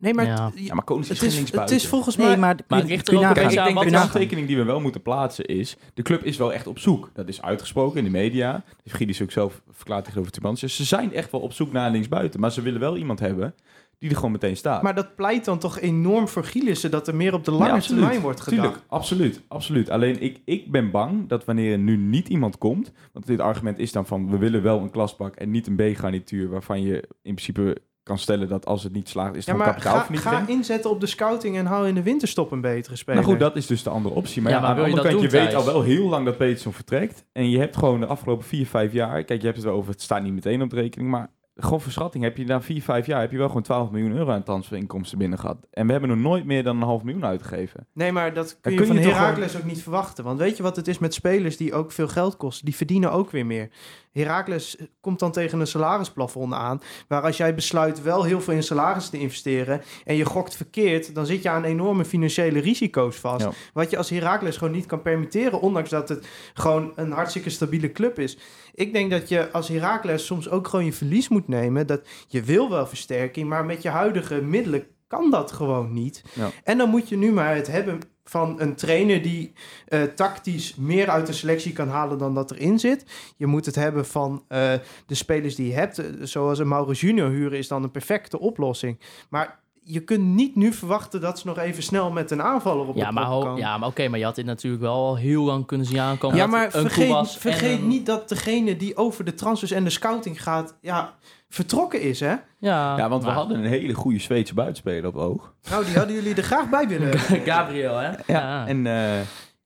[0.00, 0.44] Nee, maar Ja.
[0.54, 2.36] het, Ja, maar Konings is het, is, het is volgens Nee, mij...
[2.36, 5.02] maar, Maar er ook een beetje aan denk wat de kanttekening die we wel moeten
[5.02, 5.76] plaatsen is...
[5.94, 7.10] de club is wel echt op zoek.
[7.14, 8.64] Dat is uitgesproken in de media.
[8.82, 10.68] Dus Gidelis ook zelf verklaart tegenover Tubantia.
[10.68, 12.40] Ze zijn echt wel op zoek naar linksbuiten.
[12.40, 13.54] Maar ze willen wel iemand hebben
[13.98, 14.82] die er gewoon meteen staat.
[14.82, 17.72] Maar dat pleit dan toch enorm voor Gielissen dat er meer op de Ja, lange
[17.72, 18.00] absoluut.
[18.00, 18.64] termijn wordt gedaan.
[18.64, 19.90] Tuurlijk, absoluut, absoluut.
[19.90, 22.92] Alleen ik, ik ben bang dat wanneer er nu niet iemand komt...
[23.12, 24.30] want dit argument is dan van...
[24.30, 26.48] we willen wel een klasbak en niet een B-garnituur...
[26.48, 27.76] waarvan je in principe
[28.10, 29.34] kan stellen dat als het niet slaagt...
[29.34, 30.46] is het Ja, maar ga, kapitaalvernietiging.
[30.46, 33.20] ga inzetten op de scouting en hou in de winterstop een betere speler.
[33.20, 34.42] Nou goed, dat is dus de andere optie.
[34.42, 35.82] Maar, Ja, ja, maar aan de je andere dat kant, je doen, weet al wel
[35.82, 37.24] heel lang dat Peterson vertrekt.
[37.32, 39.24] En je hebt gewoon de afgelopen vier, vijf jaar...
[39.24, 41.10] Kijk, je hebt het wel over, het staat niet meteen op de rekening...
[41.10, 43.20] maar gewoon voor schatting heb je na vier, vijf jaar...
[43.20, 45.66] heb je wel gewoon 12 miljoen euro aan transferinkomsten binnen gehad.
[45.70, 47.86] En we hebben nog nooit meer dan een half miljoen uitgegeven.
[47.92, 50.24] Nee, maar dat kun je kun van je Heracles ook niet verwachten.
[50.24, 52.64] Want weet je wat het is met spelers die ook veel geld kosten?
[52.64, 53.70] Die verdienen ook weer meer.
[54.12, 56.80] Heracles komt dan tegen een salarisplafond aan.
[57.08, 59.82] Waar als jij besluit wel heel veel in salaris te investeren.
[60.04, 61.14] en je gokt verkeerd.
[61.14, 63.44] dan zit je aan enorme financiële risico's vast.
[63.44, 63.52] Ja.
[63.72, 65.60] Wat je als Heracles gewoon niet kan permitteren.
[65.60, 68.38] ondanks dat het gewoon een hartstikke stabiele club is.
[68.74, 71.86] Ik denk dat je als Heracles soms ook gewoon je verlies moet nemen.
[71.86, 73.48] Dat je wil wel versterking.
[73.48, 76.22] maar met je huidige middelen kan dat gewoon niet.
[76.34, 76.50] Ja.
[76.64, 79.52] En dan moet je nu maar het hebben van een trainer die
[79.88, 83.04] eh, tactisch meer uit de selectie kan halen dan dat erin zit.
[83.36, 84.72] Je moet het hebben van eh,
[85.06, 85.98] de spelers die je hebt.
[85.98, 88.98] Eh, zoals een Mauro Junior huren is dan een perfecte oplossing.
[89.28, 89.60] Maar
[89.92, 93.06] je kunt niet nu verwachten dat ze nog even snel met een aanvaller op Ja,
[93.06, 93.56] de maar, komen.
[93.56, 96.36] ja, maar oké, maar je had dit natuurlijk wel al heel lang kunnen zien aankomen.
[96.36, 99.70] Ja, dat maar een vergeet, en vergeet een- niet dat degene die over de transfers
[99.70, 101.14] en de scouting gaat, ja,
[101.48, 102.34] vertrokken is, hè?
[102.58, 105.54] Ja, ja, want we hadden een hele goede Zweedse buitenspeler op oog.
[105.70, 107.18] Nou, die hadden jullie er graag bij willen.
[107.50, 108.10] Gabriel, hè?
[108.26, 108.66] Ja.
[108.66, 109.20] En eh,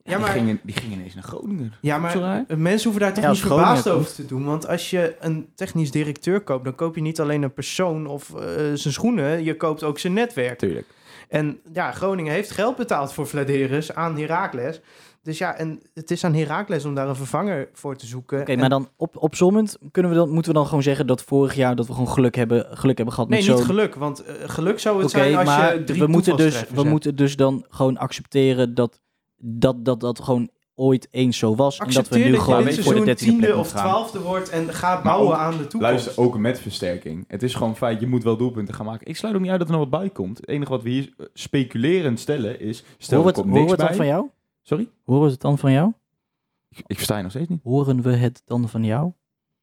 [0.07, 1.73] Ja, maar- die, gingen, die gingen ineens naar Groningen.
[1.81, 2.45] Ja, maar raar.
[2.57, 4.45] mensen hoeven daar toch Ja, niet verbaasd over te doen.
[4.45, 8.35] Want als je een technisch directeur koopt, dan koop je niet alleen een persoon of
[8.35, 8.41] eh,
[8.75, 9.45] zijn schoenen.
[9.45, 10.59] Je koopt ook zijn netwerk.
[10.59, 10.87] Tuurlijk.
[11.29, 14.81] En ja, Groningen heeft geld betaald voor Vladeris aan Heracles.
[15.23, 18.41] Dus ja, en het is aan Heracles om daar een vervanger voor te zoeken.
[18.41, 21.55] Oké, maar dan op, opzommend kunnen we dan, moeten we dan gewoon zeggen dat vorig
[21.55, 23.67] jaar dat we gewoon geluk hebben, geluk hebben gehad Nee, met niet zo'n...
[23.67, 23.95] geluk.
[23.95, 27.17] Want eh, geluk zou het zijn als maar je drie we moeten dus, we moeten
[27.17, 29.01] dus dan gewoon accepteren dat
[29.47, 31.79] dat, dat, dat gewoon ooit eens zo was.
[31.79, 33.89] en dat we nu dat gewoon voor de seizoen dertiende plek tiende of moeten gaan.
[33.89, 35.81] twaalfde wordt en ga bouwen ook- aan de toekomst.
[35.83, 37.25] Luister, ook met versterking.
[37.29, 39.07] Het is gewoon feit, je moet wel doelpunten gaan maken.
[39.07, 40.37] Ik sluit ook niet uit dat er nog wat bij komt.
[40.37, 42.85] Het enige wat we hier eh, speculerend stellen is...
[42.99, 43.97] Stel, Horen we het, komt niks het dan bij.
[43.97, 44.27] van jou?
[44.63, 44.89] Sorry?
[45.05, 45.93] Horen we het dan van jou?
[46.71, 47.61] Ik, ik versta je nog steeds niet.
[47.63, 49.13] Horen we het dan van jou?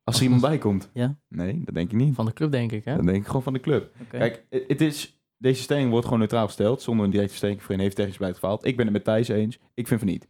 [0.04, 0.90] Als er iemand bij komt?
[0.94, 1.16] Ja.
[1.28, 2.16] Nee, dat denk ik niet.
[2.16, 2.96] Van de club, denk ik, hè?
[2.96, 3.92] Dat denk ik gewoon van de club.
[4.10, 7.82] Kijk, het is, deze stelling wordt gewoon neutraal gesteld, zonder een directe stelling voor een
[7.82, 8.66] heeft technisch beleid gefaald.
[8.66, 9.58] Ik ben het met Thijs eens.
[9.74, 10.28] Ik vind van niet.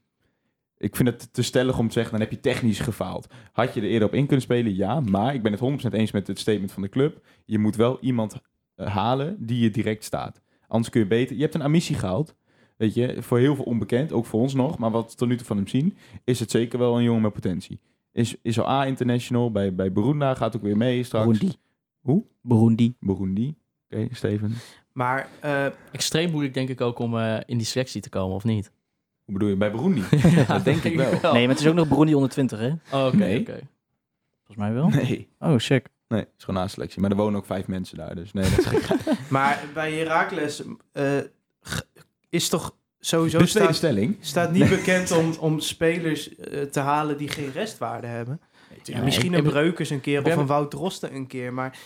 [0.78, 3.28] Ik vind het te stellig om te zeggen, dan heb je technisch gefaald.
[3.52, 4.76] Had je er eerder op in kunnen spelen?
[4.76, 7.26] Ja, maar ik ben het 100% eens met het statement van de club.
[7.45, 8.36] Je moet wel iemand
[8.76, 10.41] eh, halen die je direct staat.
[10.67, 11.36] Anders kun je beter...
[11.36, 12.36] Je hebt een Amissie gehaald.
[12.78, 14.78] Weet je, voor heel veel onbekend, ook voor ons nog.
[14.78, 17.21] Maar wat we tot nu toe van hem zien, is het zeker wel een jongen
[17.21, 17.80] met potentie.
[18.12, 21.26] Is, is al A-international, bij, bij Burunda gaat ook weer mee straks.
[21.26, 21.56] Burundi.
[22.00, 22.24] Hoe?
[22.41, 22.95] Burundi.
[23.00, 23.56] Burundi.
[23.89, 24.54] Oké, Steven.
[24.94, 28.44] Maar eh, Extreem moeilijk, denk ik, ook om eh, in die selectie te komen, of
[28.44, 28.72] niet?
[29.26, 29.56] Hoe bedoel je?
[29.56, 30.04] Bij Burundi?
[30.48, 31.12] dat denk ik wel.
[31.34, 32.72] Nee, maar het is ook nog Burundi onder 20, hè?
[32.92, 33.40] Oh, Oké, Nee.
[33.40, 33.60] oké.
[34.46, 34.88] Volgens mij wel.
[34.90, 35.30] Nee.
[35.40, 35.86] Oh, sick.
[36.08, 37.02] Nee, het is gewoon selectie.
[37.02, 38.88] Maar er wonen ook vijf mensen daar, dus nee, dat is gek.
[39.30, 41.18] Maar bij Heracles eh,
[42.30, 44.18] is toch sowieso De tweede staat, stelling.
[44.20, 46.30] staat niet bekend om, om spelers
[46.72, 48.42] te halen die geen restwaarde hebben.
[48.84, 51.54] Ja, misschien een Breukers een keer of een Wout Drosten een keer.
[51.54, 51.78] Maar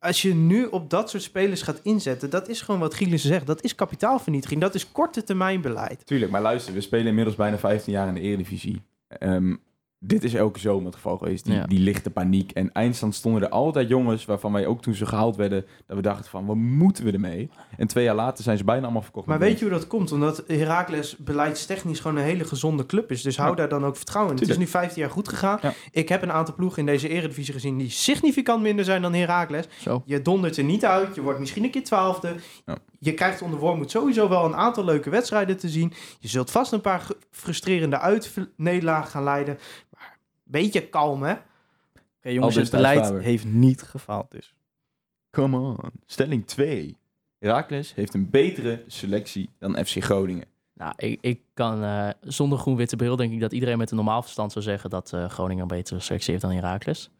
[0.00, 3.46] als je nu op dat soort spelers gaat inzetten, dat is gewoon wat Gielis zegt.
[3.46, 4.60] Dat is kapitaalvernietiging.
[4.60, 6.06] Dat is korte termijn beleid.
[6.06, 8.82] Tuurlijk, maar luister, we spelen inmiddels bijna 15 jaar in de Eredivisie.
[9.08, 9.56] Ehm,
[10.02, 11.66] dit is elke zomer het geval geweest, die, Ja.
[11.66, 12.50] die lichte paniek.
[12.52, 16.02] En eindstand stonden er altijd jongens waarvan wij ook toen ze gehaald werden, dat we
[16.02, 17.50] dachten van, wat moeten we ermee?
[17.76, 19.26] En twee jaar later zijn ze bijna allemaal verkocht.
[19.26, 20.12] Maar weet je hoe dat komt?
[20.12, 23.22] Omdat Heracles beleidstechnisch gewoon een hele gezonde club is.
[23.22, 23.56] Dus hou Ja.
[23.56, 24.40] daar dan ook vertrouwen in.
[24.40, 25.58] Het is nu 15 jaar goed gegaan.
[25.62, 25.72] Ja.
[25.90, 29.64] Ik heb een aantal ploegen in deze eredivisie gezien die significant minder zijn dan Heracles.
[29.80, 30.02] Zo.
[30.04, 31.14] Je dondert er niet uit.
[31.14, 32.34] Je wordt misschien een keer twaalfde.
[32.66, 32.76] Ja.
[32.98, 35.92] Je krijgt onder Wormoed sowieso wel een aantal leuke wedstrijden te zien.
[36.18, 39.58] Je zult vast een paar frustrerende uitnederlagen gaan leiden.
[40.50, 41.32] Beetje kalm, hè?
[41.32, 44.54] Oké, jongens, Aldus het beleid heeft niet gefaald dus.
[45.30, 45.78] Come on.
[46.06, 46.96] Stelling 2.
[47.38, 50.44] Heracles heeft een betere selectie dan FC Groningen.
[50.74, 54.22] Nou, ik, ik kan eh, zonder groen-witte bril denk ik dat iedereen met een normaal
[54.22, 57.10] verstand zou zeggen dat eh, Groningen een betere selectie heeft dan Heracles.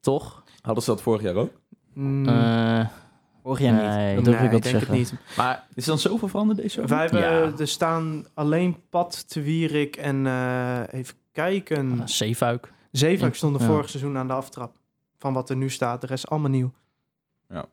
[0.00, 0.44] Toch?
[0.60, 1.52] Hadden ze dat vorig jaar ook?
[1.94, 2.86] Mm, Eh,
[3.42, 4.14] Vorig jaar Nee, niet.
[4.16, 4.98] Dat durf nee, ik te denk zeggen.
[5.00, 5.36] het niet.
[5.36, 6.90] maar Is er dan zoveel veranderd deze zomer?
[6.90, 7.52] Wij hebben, Ja.
[7.58, 11.92] Er staan alleen Pat, Te Wierik en eh, even kijken...
[11.94, 12.72] uh, Zeefuik.
[12.90, 13.66] Zeefuik stond er Ja.
[13.66, 14.76] vorig seizoen aan de aftrap.
[15.18, 16.00] Van wat er nu staat.
[16.00, 16.72] De rest allemaal nieuw.
[17.48, 17.64] Ja.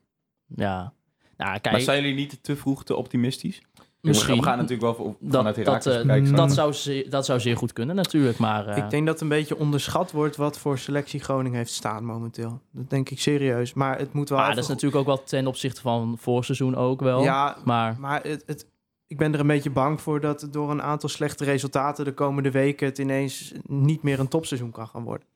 [0.55, 0.89] Nou,
[1.37, 3.61] Maar kijk, zijn jullie niet te vroeg te optimistisch?
[4.01, 4.37] misschien.
[4.37, 6.35] We gaan natuurlijk wel dat, vanuit dat, Heracles eh, bekijken.
[6.35, 8.67] dat, zou zeer, dat zou zeer goed kunnen natuurlijk, maar...
[8.67, 12.61] eh, Ik denk dat een beetje onderschat wordt wat voor selectie Groningen heeft staan momenteel.
[12.71, 13.73] Dat denk ik serieus.
[13.73, 16.15] Maar het moet wel maar even dat is goed- natuurlijk ook wel ten opzichte van
[16.19, 17.23] vorig seizoen ook wel.
[17.23, 18.65] Ja, Maar maar het, het,
[19.13, 22.51] ik ben er een beetje bang voor dat door een aantal slechte resultaten de komende
[22.51, 25.27] weken het ineens niet meer een topseizoen kan gaan worden.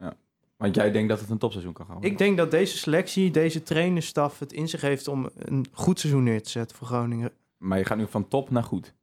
[0.58, 2.12] Want jij denkt dat het een topseizoen kan gaan worden?
[2.12, 6.24] Ik denk dat deze selectie, deze trainerstaf het in zich heeft om een goed seizoen
[6.24, 7.32] neer te zetten voor Groningen.
[7.58, 8.94] Maar je gaat nu van top naar goed.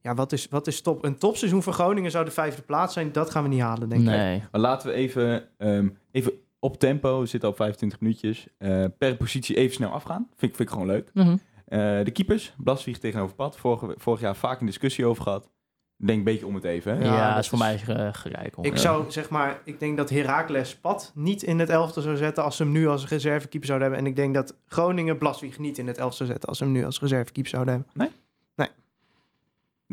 [0.00, 1.04] Ja, wat is, wat is top?
[1.04, 3.12] Een topseizoen voor Groningen zou de vijfde plaats zijn.
[3.12, 4.06] Dat gaan we niet halen, denk ik.
[4.06, 4.42] nee.
[4.50, 9.16] Maar laten we even, ehm, even op tempo, we zitten op 25 minuutjes, eh, per
[9.16, 10.28] positie even snel afgaan.
[10.36, 11.10] Vind ik, vind ik gewoon leuk.
[11.14, 11.36] Mhm.
[11.70, 15.50] Eh, de keepers, Blaswieg tegenover Pad, vorige, vorig jaar vaak in discussie over gehad.
[15.96, 16.96] Denk een beetje om het even.
[16.96, 17.04] Hè?
[17.04, 18.56] Ja, Ja, dat dat is voor mij uh, gelijk.
[18.60, 22.44] Ik zou zeg maar, ik denk dat Heracles Pad niet in het elfte zou zetten
[22.44, 24.06] als ze hem nu als reservekeeper zouden hebben.
[24.06, 26.72] En ik denk dat Groningen Blaswieg niet in het elfte zou zetten als ze hem
[26.72, 28.12] nu als reservekeeper zouden hebben.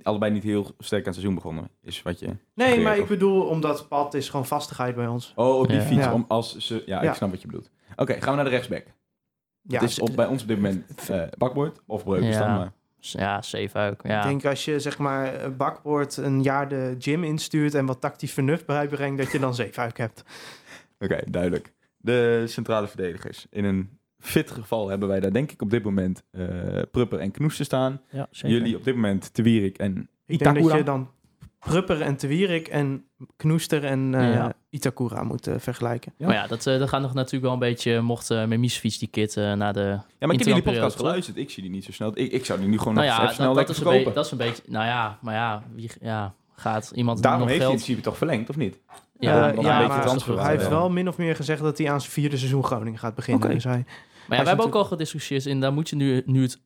[0.03, 2.35] Allebei niet heel sterk aan het seizoen begonnen, is wat je...
[2.53, 5.33] Nee, maar ik bedoel, omdat Pad is gewoon vastigheid bij ons.
[5.35, 5.83] Oh, op die Ja.
[5.83, 6.13] fiets, Ja.
[6.13, 6.83] om als ze...
[6.85, 7.09] Ja, Ja.
[7.09, 7.69] ik snap wat je bedoelt.
[7.95, 8.83] Oké, gaan we naar de rechtsback.
[9.67, 12.57] Ja, het is op, bij ons op dit moment eh bakboord of breukers Ja.
[12.57, 12.71] maar...
[12.99, 14.01] Ja, Zeefuik.
[14.07, 14.17] Ja.
[14.17, 18.01] Ik denk als je zeg maar eh, bakboord een jaar de gym instuurt en wat
[18.01, 20.23] tactisch vernuft bijbrengt, dat je dan zeefuik hebt.
[20.99, 21.73] Oké, duidelijk.
[21.97, 23.47] De centrale verdedigers.
[23.49, 27.31] In een fit geval hebben wij daar denk ik op dit moment eh Prupper en
[27.31, 28.01] Knoester staan.
[28.09, 28.57] Ja, zeker.
[28.57, 29.91] Jullie op dit moment Te Wierik en
[30.25, 30.75] Ik denk dat Itakura.
[30.77, 31.11] je dan
[31.67, 34.53] Prupper en Te Wierik en Knoester en eh, Ja.
[34.69, 36.13] Itakura moet eh, vergelijken.
[36.17, 36.25] Ja.
[36.27, 39.07] Maar ja, dat, eh, dat gaat nog natuurlijk wel een beetje, mocht uh, Memisfiets die
[39.07, 39.79] kit eh, naar de...
[39.79, 41.05] Ja, maar ik heb jullie podcast toch?
[41.05, 41.37] geluisterd.
[41.37, 42.11] Ik zie die niet zo snel.
[42.13, 43.89] Ik, ik zou die nu gewoon Nou nog ja, even snel dat, is een beetje,
[43.91, 44.13] verkopen.
[44.15, 44.63] dat is een beetje...
[44.65, 47.85] Nou ja, maar ja, wie, ja gaat iemand Daarom nog heeft hij in geld...
[47.85, 48.79] principe toch verlengd, of niet?
[49.19, 50.69] Ja, Eh, ja, een beetje maar hij heeft Ja.
[50.69, 53.43] wel min of meer gezegd dat hij aan zijn vierde seizoen Groningen gaat beginnen.
[53.43, 53.53] Oké.
[53.53, 53.85] Dus hij,
[54.27, 56.59] Maar ja, we hebben ook al gediscussieerd in, daar moet je nu, nu het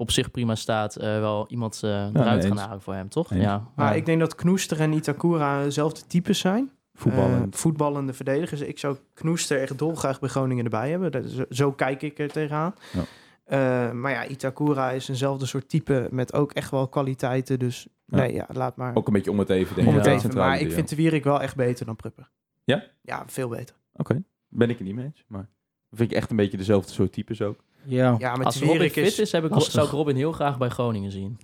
[0.00, 3.32] op zich prima staat, eh, wel iemand eh, eruit nee, gaan halen voor hem, toch?
[3.32, 3.42] Eens.
[3.42, 3.94] Ja, maar ja.
[3.98, 6.70] ik denk dat Knoester en Itakura dezelfde types zijn.
[6.94, 7.54] Voetballend.
[7.54, 8.60] Eh, voetballende verdedigers.
[8.60, 11.12] Ik zou Knoester echt dolgraag bij Groningen erbij hebben.
[11.12, 12.74] Dat is, zo kijk ik er tegenaan.
[12.92, 13.02] Ja.
[13.44, 17.58] Eh, maar ja, Itakura is eenzelfde soort type met ook echt wel kwaliteiten.
[17.58, 18.16] Dus Ja.
[18.16, 18.94] nee, ja, laat maar.
[18.94, 19.98] Ook een beetje om het even, denk om ik.
[19.98, 20.12] het Ja.
[20.12, 20.22] even.
[20.22, 22.30] Centrale Maar ik vind de Wierik wel echt beter dan Prupper.
[22.64, 22.84] Ja?
[23.02, 23.76] Ja, veel beter.
[23.92, 25.24] Oké, ben ik het niet mee eens.
[25.28, 25.48] Maar
[25.90, 27.64] vind ik echt een beetje dezelfde soort types ook.
[27.84, 28.14] Ja.
[28.18, 29.32] Ja, met Als Robin fit is...
[29.32, 29.72] heb ik, lastig.
[29.72, 31.38] zou ik Robin heel graag bij Groningen zien.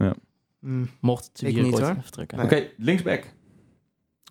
[0.60, 1.96] Mm, Mocht niet, ooit hoor.
[2.02, 2.36] vertrekken.
[2.38, 2.46] Nee.
[2.46, 3.24] Oké, linksback.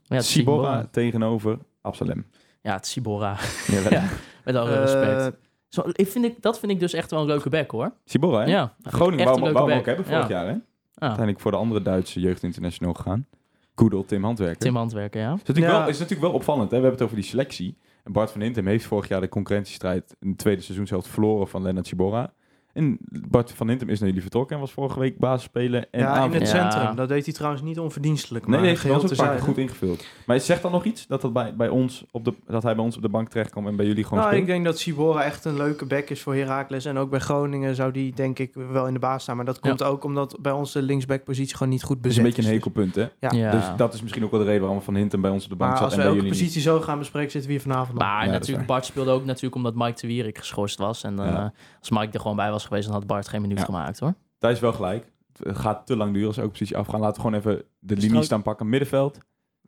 [0.04, 2.26] Ja, Sibora tegenover Absalem.
[2.62, 3.38] Ja, Tsibora.
[3.68, 4.04] Ja, Ja.
[4.44, 5.38] Met alle Eh, respect.
[5.68, 7.92] Zo, ik vind ik, dat vind ik dus echt wel een leuke back, hoor.
[8.06, 8.46] Sibora, hè?
[8.52, 8.76] Ja.
[8.84, 9.80] Groningen wou, een wou leuke hem back.
[9.80, 10.36] ook hebben vorig Ja.
[10.36, 10.52] jaar, hè?
[10.54, 10.62] Ah,
[10.98, 13.28] Uiteindelijk voor de andere Duitse jeugdinternational gegaan.
[13.74, 14.58] Koedel, Tim Handwerker.
[14.58, 15.32] Tim Handwerker, ja.
[15.34, 15.80] Is natuurlijk, Ja.
[15.80, 16.72] wel, is natuurlijk wel opvallend.
[16.72, 16.78] Hè?
[16.78, 17.78] We hebben het over die selectie.
[18.06, 21.48] En Bart van Hintem heeft vorig jaar de concurrentiestrijd in het tweede seizoen zelf verloren
[21.48, 22.34] van Lennart Chibora.
[22.76, 22.98] En
[23.30, 26.24] Bart van Hintem is naar jullie vertrokken en was vorige week basis spelen en ja,
[26.24, 26.48] in het Ja.
[26.72, 26.96] centrum.
[26.96, 28.44] Dat deed hij trouwens niet onverdienstelijk.
[28.48, 29.42] Nee, maar nee, heeft hij geheel vaak terzijde.
[29.44, 30.06] goed ingevuld.
[30.26, 32.84] Maar zegt dan nog iets dat, dat, bij, bij ons op de, dat hij bij
[32.84, 34.48] ons op de bank terechtkomt en bij jullie gewoon Nou, speelt?
[34.48, 36.86] ik denk dat Sibora echt een leuke back is voor Heracles.
[36.86, 39.36] En ook bij Groningen zou die denk ik wel in de baas staan.
[39.36, 42.24] Maar dat komt ook omdat bij ons de linksback-positie gewoon niet goed Dat is bezet
[42.26, 43.02] een beetje een hekelpunt, hè?
[43.20, 43.30] Ja.
[43.32, 43.52] Ja.
[43.52, 45.56] Dus dat is misschien ook wel de reden waarom Van Hintem bij ons op de
[45.56, 46.32] bank Maar zat als en we elke niet.
[46.32, 47.98] positie zo gaan bespreken, zitten we hier vanavond.
[47.98, 48.68] Maar natuurlijk.
[48.68, 51.04] Bart speelde ook natuurlijk omdat Mike de Wierik geschorst was.
[51.04, 51.54] En eh, Ja.
[51.80, 53.66] als Mike er gewoon bij was geweest, dan had Bart geen minuut Ja.
[53.66, 54.14] gemaakt, hoor.
[54.40, 55.12] Daar is wel gelijk.
[55.44, 57.00] Het gaat te lang duren als we elke positie afgaan.
[57.00, 58.70] Laten we gewoon even de het linies ook- staan pakken.
[58.70, 59.18] Middenveld.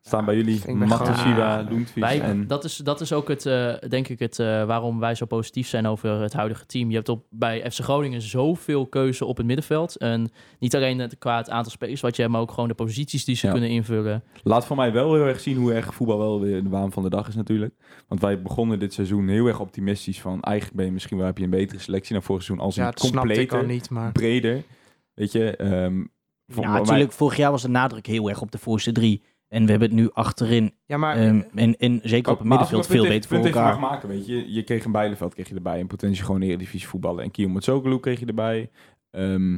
[0.07, 2.47] Staan bij jullie Lundqvist Wij, en...
[2.47, 5.67] dat, is, dat is ook het, eh, denk ik, het, eh, waarom wij zo positief
[5.67, 6.89] zijn over het huidige team.
[6.89, 9.95] Je hebt op, bij FC Groningen zoveel keuze op het middenveld.
[9.97, 12.73] En niet alleen het, qua het aantal spelers wat je hebt, maar ook gewoon de
[12.75, 13.51] posities die ze Ja.
[13.51, 14.23] kunnen invullen.
[14.43, 17.03] Laat voor mij wel heel erg zien hoe erg voetbal wel weer de waan van
[17.03, 17.73] de dag is natuurlijk.
[18.07, 20.41] Want wij begonnen dit seizoen heel erg optimistisch van...
[20.41, 22.65] eigenlijk ben je misschien wel heb je een betere selectie dan vorig seizoen...
[22.65, 23.89] als ja, een completer, niet.
[23.89, 24.63] Maar breder.
[25.13, 25.97] Weet je, ehm,
[26.45, 29.23] Ja, mij- natuurlijk, vorig jaar was de nadruk heel erg op de voorste drie.
[29.47, 32.87] En we hebben het nu achterin ja, maar ehm, en, en zeker op het middenveld
[32.87, 33.79] veel beter voor punt even elkaar.
[33.79, 34.53] mag maken, weet je.
[34.53, 35.79] Je kreeg een Bijleveld kreeg je erbij.
[35.79, 37.23] En potentie gewoon eredivisie voetballen.
[37.23, 38.69] En Kiyom Matsoglu kreeg je erbij.
[39.11, 39.57] Ehm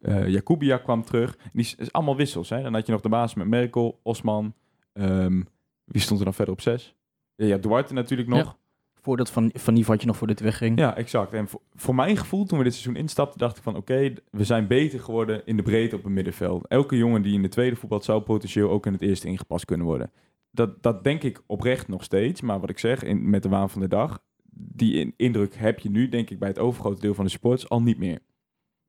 [0.00, 1.36] eh Jakubia kwam terug.
[1.52, 2.48] Die is, is allemaal wissels.
[2.48, 2.62] Hè?
[2.62, 4.54] Dan had je nog de basis met Merkel, Osman.
[4.92, 5.42] ehm,
[5.84, 6.94] wie stond er dan verder op zes?
[7.34, 8.38] Ja, ja Duarte natuurlijk nog.
[8.44, 8.56] Ja.
[9.02, 10.78] Voordat Van, van Nieuw had je nog voor dit wegging.
[10.78, 11.32] Ja, exact.
[11.32, 13.76] En voor, voor mijn gevoel, toen we dit seizoen instapten, dacht ik van...
[13.76, 16.66] oké, we zijn beter geworden in de breedte op het middenveld.
[16.68, 19.86] Elke jongen die in de tweede voetbal zou potentieel ook in het eerste ingepast kunnen
[19.86, 20.10] worden.
[20.50, 22.40] Dat, dat denk ik oprecht nog steeds.
[22.40, 24.18] Maar wat ik zeg, in, met de waan van de dag...
[24.52, 27.68] die in- indruk heb je nu, denk ik, bij het overgrote deel van de sports
[27.68, 28.18] al niet meer.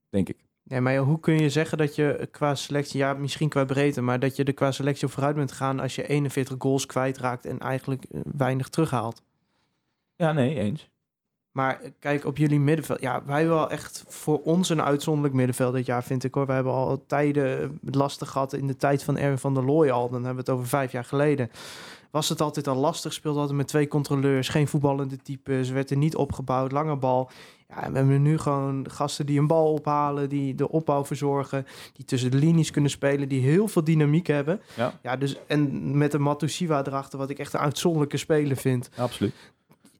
[0.09, 0.37] Denk ik.
[0.63, 4.19] Nee, maar hoe kun je zeggen dat je qua selectie, ja, misschien qua breedte, maar
[4.19, 7.59] dat je er qua selectie op vooruit bent gaan als je 41 goals kwijtraakt en
[7.59, 9.21] eigenlijk eh, weinig terughaalt?
[10.21, 10.89] Ja, nee, eens.
[11.51, 13.01] Maar eh, kijk, op jullie middenveld.
[13.01, 16.45] Ja, wij hebben wel echt voor ons een uitzonderlijk middenveld dit jaar, vind ik hoor.
[16.45, 19.89] We hebben al tijden eh, lastig gehad in de tijd van Erwin van der Looy
[19.89, 20.09] al.
[20.09, 21.51] Dan hebben we het over vijf jaar geleden.
[22.11, 25.97] Was het altijd al lastig, speelde altijd met twee controleurs, geen voetballende types, werd er
[25.97, 27.29] niet opgebouwd, lange bal.
[27.69, 31.65] Ja, en we hebben nu gewoon gasten die een bal ophalen, die de opbouw verzorgen,
[31.93, 34.61] die tussen de linies kunnen spelen, die heel veel dynamiek hebben.
[34.75, 34.99] Ja.
[35.01, 39.33] ja dus, en met de Matusiwa erachter, wat ik echt een uitzonderlijke speler vind Absoluut.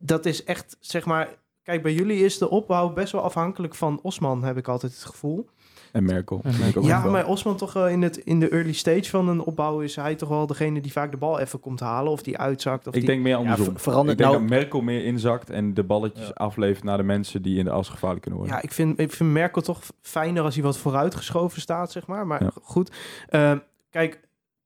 [0.02, 1.40] Dat is echt, zeg maar...
[1.64, 5.04] Kijk, bij jullie is de opbouw best wel afhankelijk van Osman, heb ik altijd het
[5.04, 5.50] gevoel.
[5.92, 6.42] En Merkel.
[6.44, 9.40] En ook Ja, maar Osman toch wel in, het, in de early stage van een
[9.44, 9.80] opbouw...
[9.80, 12.12] is hij toch wel degene die vaak de bal even komt halen...
[12.12, 12.88] of die uitzakt.
[12.88, 13.10] Of Ik die...
[13.10, 13.66] denk meer Ja, andersom.
[13.66, 14.42] ver- verandert ik denk nou...
[14.42, 16.34] dat Merkel meer inzakt en de balletjes Ja.
[16.34, 18.58] aflevert naar de mensen die in de as gevaarlijk kunnen worden.
[18.58, 22.28] Ja, ik vind, ik vind Merkel toch fijner als hij wat vooruitgeschoven staat, zeg maar.
[22.28, 22.52] Maar Ja.
[22.62, 22.92] goed,
[23.30, 23.58] Ehm,
[23.90, 24.20] kijk,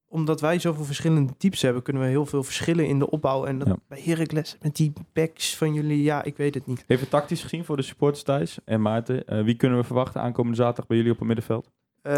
[0.07, 1.81] omdat wij zoveel verschillende types hebben...
[1.81, 3.45] kunnen we heel veel verschillen in de opbouw.
[3.45, 3.75] En dat, Ja.
[3.87, 6.83] bij Heracles, met die backs van jullie, ja, ik weet het niet.
[6.87, 9.27] Even tactisch gezien voor de supporters thuis en Maarten.
[9.27, 11.69] eh, wie kunnen we verwachten aankomende zaterdag bij jullie op het middenveld?
[12.01, 12.13] Eh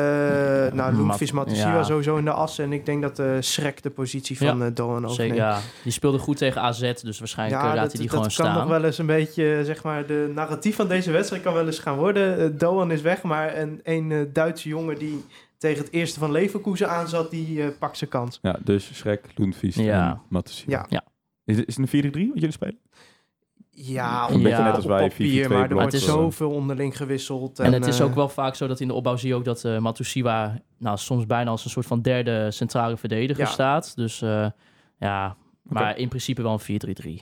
[0.74, 1.84] nou, Loenvis Matosiwa Ja.
[1.84, 2.60] sowieso in de as.
[2.60, 4.66] En ik denk dat de Schrek de positie van Ja.
[4.66, 5.60] eh Doan Zeker, ja.
[5.84, 8.54] Die speelde goed tegen AZ, dus waarschijnlijk laat dat, hij die dat gewoon kan staan.
[8.54, 11.80] nog wel eens een beetje, zeg maar, de narratief van deze wedstrijd kan wel eens
[11.80, 12.58] gaan worden.
[12.58, 15.24] Doan is weg, maar een, een Duitse jongen die
[15.58, 18.40] tegen het eerste van Leverkusen aanzat, die eh, pakt zijn kans.
[18.42, 20.10] Ja, dus Schrek, Lundqvist Ja.
[20.12, 20.72] en Matusiwa.
[20.78, 20.86] Ja.
[20.90, 21.04] Ja.
[21.46, 22.78] Is, het- is het een 4-3 wat jullie spelen?
[23.80, 26.52] Ja, Een op- beetje net als wij, papier, 4-4-2 maar er wordt Het is- zoveel
[26.52, 27.60] onderling gewisseld.
[27.60, 29.46] En het is eh, ook wel vaak zo dat in de opbouw zie je ook
[29.46, 33.50] dat eh Matusiwa nou, soms bijna als een soort van derde centrale verdediger Ja.
[33.52, 33.96] staat.
[33.96, 34.50] Dus eh,
[35.00, 37.22] ja, maar in principe wel een 4-3-3.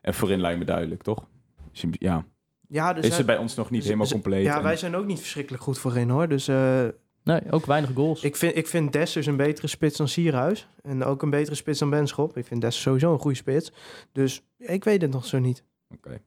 [0.00, 1.26] En voorin lijkt me duidelijk, toch?
[1.72, 2.24] Is- Ja.
[2.68, 4.44] Ja, dus is het bij ons nog niet z- helemaal z- compleet?
[4.44, 6.28] ja, en- wij zijn ook niet verschrikkelijk goed voorin hoor.
[6.28, 6.84] Dus eh,
[7.22, 8.22] Nee, ook weinig goals.
[8.22, 10.68] ik, vind, ik vind Dessers een betere spits dan Sierhuis.
[10.82, 12.36] En ook een betere spits dan Benschop.
[12.36, 13.72] Ik vind Dessers sowieso een goede spits.
[14.12, 15.64] Dus ik weet het nog zo niet.
[15.94, 16.20] Oké.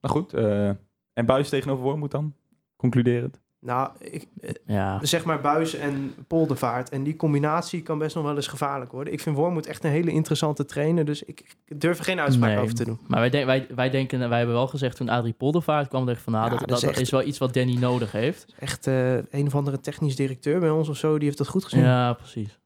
[0.00, 0.68] Nou goed, eh,
[1.12, 2.34] en Buis tegenover Wormoed dan?
[2.76, 3.40] Concluderend.
[3.62, 4.26] Nou, ik,
[4.66, 4.98] ja.
[5.04, 6.88] zeg maar Buis en Poldervaart.
[6.88, 9.12] En die combinatie kan best nog wel eens gevaarlijk worden.
[9.12, 11.04] Ik vind Wormoed echt een hele interessante trainer.
[11.04, 12.58] Dus ik, ik durf er geen uitspraak Nee.
[12.62, 12.98] over te doen.
[13.06, 16.16] Maar wij, denk- wij, wij denken, wij hebben wel gezegd toen Adrie Poldervaart kwam, dacht
[16.18, 18.12] ik van nou, Ja, dat, dat dat, is echt- is wel iets wat Danny nodig
[18.12, 18.54] heeft.
[18.58, 21.16] Echt eh, een of andere technisch directeur bij ons of zo.
[21.16, 21.82] Die heeft dat goed gezien.
[21.84, 22.58] Ja, precies.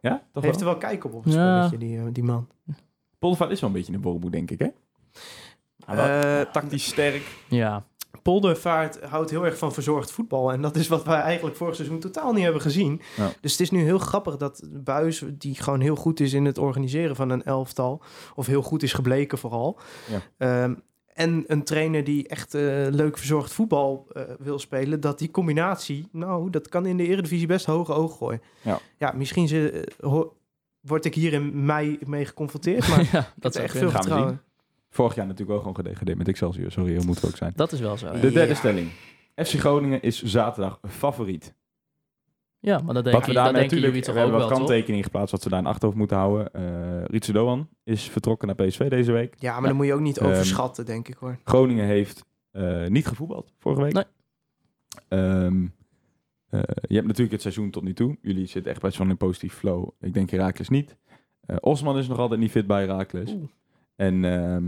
[0.00, 0.76] Ja, toch heeft er wel?
[0.76, 1.40] kijk op op het Ja.
[1.66, 2.48] spelletje, die, eh, die man.
[3.18, 4.66] Poldervaart is wel een beetje een Wormoed, denk ik, hè?
[5.86, 7.22] Eh, Tactisch sterk.
[7.48, 7.84] ja.
[8.22, 10.52] Poldervaart houdt heel erg van verzorgd voetbal.
[10.52, 13.00] En dat is wat wij eigenlijk vorig seizoen totaal niet hebben gezien.
[13.16, 13.30] Ja.
[13.40, 16.58] Dus het is nu heel grappig dat Buis, die gewoon heel goed is in het
[16.58, 18.02] organiseren van een elftal,
[18.34, 19.78] of heel goed is gebleken vooral.
[20.06, 20.20] Ja.
[20.38, 20.74] Ehm,
[21.16, 26.08] en een trainer die echt eh, leuk verzorgd voetbal eh, wil spelen, dat die combinatie,
[26.12, 28.42] nou, dat kan in de Eredivisie best hoge ogen gooien.
[28.62, 28.78] Ja.
[28.98, 30.20] ja misschien ze, eh,
[30.80, 34.42] word ik hier in mei mee geconfronteerd, maar ja, dat, zou echt veel vertrouwen.
[34.90, 36.70] Vorig jaar natuurlijk wel gewoon gedegradeerd met Excelsior.
[36.70, 37.52] Sorry, heel moet ook zijn.
[37.56, 38.12] dat is wel zo.
[38.12, 38.54] De derde Ja.
[38.54, 38.88] stelling.
[39.34, 41.54] FC Groningen is zaterdag favoriet.
[42.60, 44.38] Ja, maar dat Wat denken, we dat daarmee denken jullie natuurlijk, toch we ook hebben
[44.40, 46.52] wel, wat kanttekeningen geplaatst wat ze daar in achterhoofd moeten houden.
[46.52, 49.34] Eh Rietse Doan is vertrokken naar PSV deze week.
[49.38, 51.38] Ja, maar dan moet je ook niet Ehm, overschatten, denk ik hoor.
[51.44, 53.92] Groningen heeft eh, niet gevoetbald vorige week.
[53.92, 54.04] Nee.
[55.08, 55.66] Ehm,
[56.48, 58.16] eh, je hebt natuurlijk het seizoen tot nu toe.
[58.22, 59.88] Jullie zitten echt best wel in een positief flow.
[60.00, 60.96] Ik denk Herakles niet.
[61.46, 63.34] Eh, Osman is nog altijd niet fit bij Herakles.
[63.96, 64.64] En, ehm,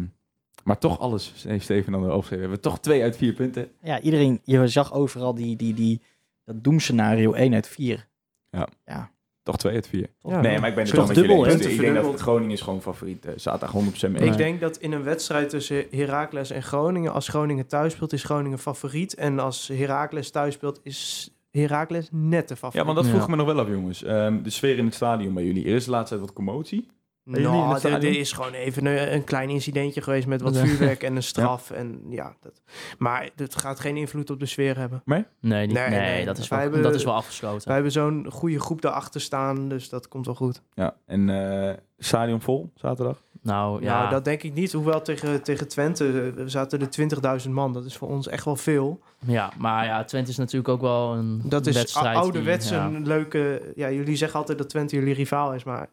[0.64, 2.36] maar toch alles heeft Steven dan opgeschreven.
[2.36, 3.70] We hebben toch twee uit vier punten.
[3.82, 6.00] Ja, iedereen, je zag overal die, die, die,
[6.44, 8.06] dat doemscenario 1 uit 4.
[9.42, 10.08] Toch twee uit vier.
[10.22, 11.46] Ja, nee, maar ik ben het Toch dubbel?
[11.46, 12.20] Ik denk dat.
[12.20, 13.24] Groningen is gewoon favoriet.
[13.26, 13.72] eh, zaterdag
[14.08, 14.22] 100% mee.
[14.30, 18.24] Ik denk dat in een wedstrijd tussen Heracles en Groningen, als Groningen thuis speelt, is
[18.24, 19.14] Groningen favoriet.
[19.14, 22.84] En als Heracles thuis speelt, is Heracles net de Ja, favoriet.
[22.86, 23.26] want dat vroeg Ja.
[23.28, 24.02] me nog wel af, jongens.
[24.02, 25.64] Ehm, de sfeer in het stadion bij jullie.
[25.66, 26.88] Er is de laatste tijd wat commotie.
[27.30, 30.64] Nou, het er, er is gewoon even een, een klein incidentje geweest met wat Ja.
[30.64, 31.70] vuurwerk en een straf.
[31.70, 32.62] En ja, dat,
[32.98, 35.02] maar het gaat geen invloed op de sfeer hebben.
[35.04, 36.24] Nee, niet, Nee, nee, nee.
[36.24, 37.64] dat, is wel, hebben- dat is wel afgesloten.
[37.64, 40.62] Wij hebben zo'n goede groep daarachter staan, dus dat komt wel goed.
[40.74, 41.28] Ja, en
[41.68, 43.22] eh, stadion vol zaterdag.
[43.42, 44.72] nou ja, Nou, dat denk ik niet.
[44.72, 47.72] Hoewel tegen, tegen Twente eh, zaten er 20.000 man.
[47.72, 49.00] Dat is voor ons echt wel veel.
[49.26, 52.16] ja, maar ja, Twente is natuurlijk ook wel een Dat is wedstrijd.
[52.16, 52.84] ouderwets die, ja.
[52.86, 53.72] een leuke...
[53.74, 55.88] Ja, jullie zeggen altijd dat Twente jullie rivaal is, maar...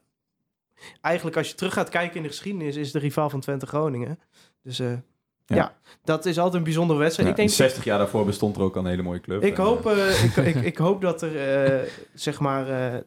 [1.01, 2.75] Eigenlijk als je terug gaat kijken in de geschiedenis...
[2.75, 4.19] is de rivaal van Twente Groningen.
[4.63, 4.91] Dus eh,
[5.45, 5.55] ja.
[5.55, 5.75] Ja.
[6.03, 7.27] dat is altijd een bijzondere wedstrijd.
[7.27, 9.43] Ja, ik, denk, 60 jaar daarvoor bestond er ook al een hele mooie club.
[9.43, 13.01] ik, En, hoop, eh, eh, ik, ik, ik hoop dat er eh, zeg maar eh,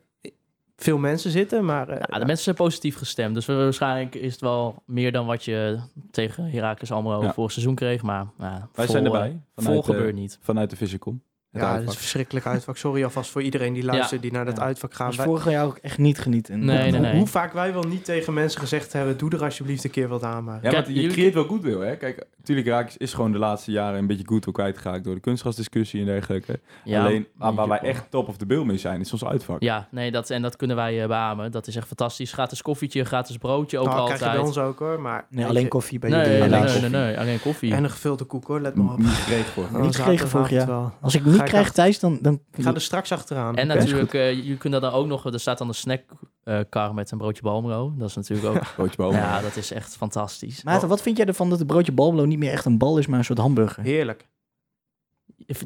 [0.76, 1.88] veel mensen zitten, maar...
[1.88, 3.34] eh, Ja, de mensen zijn positief gestemd.
[3.34, 5.78] Dus waarschijnlijk is het wel meer dan wat je
[6.10, 7.32] tegen Heracles Almelo Ja.
[7.32, 8.02] vorig seizoen kreeg.
[8.02, 9.28] Maar ja, wij vol, zijn erbij.
[9.30, 10.38] Vol Vanuit, eh, gebeurt niet.
[10.40, 11.22] vanuit de Visicom.
[11.52, 12.76] Het ja, dat is een verschrikkelijk uitvak.
[12.76, 14.62] Sorry alvast voor iedereen die luistert, die naar dat Ja.
[14.62, 15.12] uitvak gaan.
[15.16, 16.64] Wij- vorig jaar ook echt niet genieten.
[16.64, 17.16] Nee, nee, hoe, nee.
[17.16, 19.16] hoe vaak wij wel niet tegen mensen gezegd hebben...
[19.18, 20.58] doe er alsjeblieft een keer wat aan, maar...
[20.62, 21.96] Ja, maar je jullie- creëert wel goodwill, hè?
[21.96, 26.00] Kijk, natuurlijk Raakjes is gewoon de laatste jaren een beetje goodwill kwijtgeraakt door de kunstgrasdiscussie
[26.00, 26.60] en dergelijke.
[26.84, 29.62] Ja, Alleen waar, waar wij echt top of the bill mee zijn, is ons uitvak.
[29.62, 31.50] Ja, nee, dat, en dat kunnen wij uh, beamen.
[31.52, 32.32] Dat is echt fantastisch.
[32.32, 34.18] Gratis koffietje, gratis broodje ook Nou, altijd.
[34.18, 35.26] krijg je bij ons ook hoor, maar...
[35.30, 36.32] Nee, alleen koffie bij nee, jullie.
[36.34, 36.88] nee, alleen nee, koffie.
[36.90, 37.74] nee, nee, alleen koffie.
[37.74, 38.98] En een gevulde koek hoor, let maar op.
[38.98, 39.64] Niet gekregen voor.
[39.64, 40.92] Oh, Niet gekregen vorig jaar.
[41.00, 42.18] Als ik niet Ga ik krijg af- thuis, dan...
[42.22, 43.56] dan Ik ga er straks achteraan.
[43.56, 47.18] En natuurlijk, eh, je kunt dan ook nog, er staat dan een snackkar met een
[47.18, 47.92] broodje balmro.
[47.96, 49.18] Dat is natuurlijk ook, Broodje boven.
[49.20, 50.62] ja, dat is echt fantastisch.
[50.62, 53.06] Maarten, wat vind jij ervan dat het broodje balmelo niet meer echt een bal is,
[53.06, 53.82] maar een soort hamburger?
[53.82, 54.26] Heerlijk.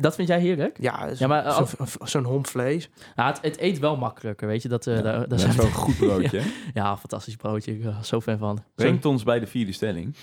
[0.00, 0.76] Dat vind jij heerlijk?
[0.80, 2.90] Ja, Ja, maar, eh, zo'n zo'n homp vlees.
[3.16, 4.68] Ja, het, het eet wel makkelijker, weet je.
[4.68, 6.42] Dat, eh, Ja, daar, daar dat zijn een goed broodje.
[6.74, 7.72] Ja, fantastisch broodje.
[7.72, 8.58] Ik ben er zo fan van.
[8.74, 10.16] Brengt ons bij de vierde stelling.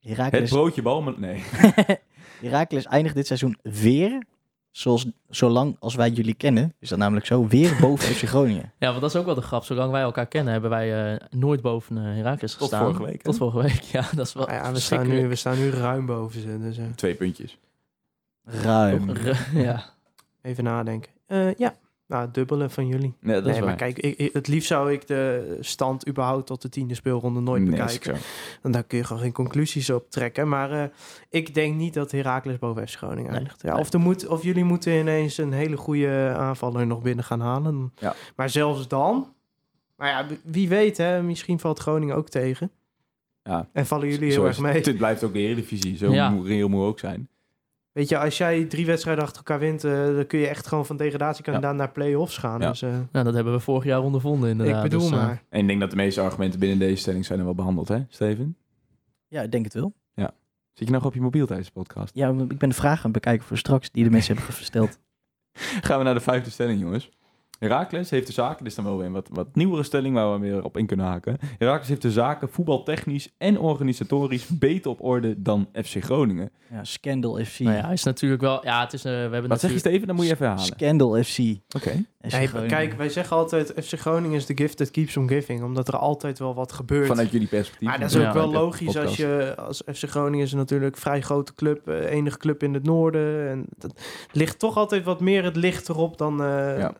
[0.00, 1.18] Het Herakles, broodje bal met...
[1.18, 1.42] Nee.
[2.42, 4.22] Herakles eindigt dit seizoen weer,
[4.70, 8.72] zoals, zolang als wij jullie kennen, is dat namelijk zo, weer boven FC Groningen.
[8.78, 9.64] Ja, want dat is ook wel de grap.
[9.64, 12.82] Zolang wij elkaar kennen, hebben wij eh, nooit boven uh, Herakles Tot gestaan.
[12.84, 13.22] vorige week, hè?
[13.22, 14.04] Tot vorige week, ja.
[14.14, 16.58] Dat is wel ja, we, staan nu, we staan nu ruim boven ze.
[16.60, 17.58] Dus eh, Twee puntjes.
[18.44, 19.12] Ruim.
[19.54, 19.84] ja.
[20.42, 21.10] even nadenken.
[21.26, 21.74] Eh, ja,
[22.12, 23.14] nou, het dubbele van jullie.
[23.20, 23.76] Nee, dat nee, is maar waar.
[23.76, 27.62] kijk, ik, ik- het liefst zou ik de stand überhaupt tot de tiende speelronde nooit
[27.62, 28.16] Nee, bekijken.
[28.62, 30.48] Want daar kun je gewoon geen conclusies op trekken.
[30.48, 30.84] Maar eh,
[31.30, 33.38] ik denk niet dat Heracles boven FC Groningen Nee.
[33.38, 33.62] eindigt.
[33.62, 37.40] Ja, of, er moet, of jullie moeten ineens een hele goede aanvaller nog binnen gaan
[37.40, 37.92] halen.
[37.98, 38.14] Ja.
[38.36, 39.32] Maar zelfs dan...
[39.96, 42.70] Maar ja, wie weet, hè, misschien valt Groningen ook tegen.
[43.42, 43.68] Ja.
[43.72, 44.82] En vallen jullie heel erg mee.
[44.82, 45.96] Dit blijft ook de Eredivisie.
[45.96, 46.30] Zo Ja.
[46.30, 47.28] moet ook zijn.
[47.92, 49.84] Weet je, als jij drie wedstrijden achter elkaar wint...
[49.84, 52.60] eh, dan kun je echt gewoon van degradatiekandidaat naar play-offs gaan.
[52.60, 52.68] Ja.
[52.68, 54.84] Dus eh, Nou, dat hebben we vorig jaar ondervonden inderdaad.
[54.84, 55.42] ik bedoel Dus, eh, maar.
[55.48, 57.98] En ik denk dat de meeste argumenten binnen deze stelling zijn er wel behandeld, hè,
[58.08, 58.56] Steven?
[59.28, 59.92] Ja, ik denk het wel.
[60.72, 62.14] Zit je nog op je mobiel tijdens de podcast?
[62.14, 64.98] Ja, ik ben de vraag aan het bekijken voor straks, die de mensen hebben gesteld.
[65.86, 67.10] Gaan we naar de vijfde stelling, jongens.
[67.62, 70.32] Herakles heeft de zaken, dit is dan wel weer een wat, wat nieuwere stelling waar
[70.32, 71.38] we weer op in kunnen haken.
[71.58, 76.50] Herakles heeft de zaken voetbaltechnisch en organisatorisch beter op orde dan FC Groningen.
[76.70, 77.58] Ja, Scandal FC.
[77.58, 78.64] Nou ja, is natuurlijk wel...
[78.64, 79.04] Ja, het is...
[79.04, 79.78] eh, we hebben Wat zeg je.
[79.78, 80.06] Steven?
[80.06, 80.72] Dan moet je even herhalen.
[80.74, 81.38] Scandal FC.
[81.76, 82.04] Oké.
[82.30, 83.72] Nee, kijk, wij zeggen altijd...
[83.84, 85.62] FC Groningen is the gift that keeps on giving.
[85.62, 87.06] Omdat er altijd wel wat gebeurt.
[87.06, 87.88] Vanuit jullie perspectief.
[87.88, 91.00] Maar dat is Ja, ook wel logisch als je als FC Groningen is natuurlijk een
[91.00, 94.00] vrij grote club, eh, enige club in het noorden en dat
[94.32, 96.92] ligt toch altijd wat meer het licht erop dan eh, Ja.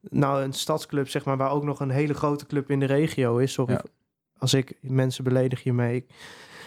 [0.00, 3.36] nou een stadsclub zeg maar waar ook nog een hele grote club in de regio
[3.36, 3.52] is.
[3.52, 3.72] Sorry.
[3.72, 3.82] Ja.
[4.38, 6.06] als ik mensen beledig hiermee.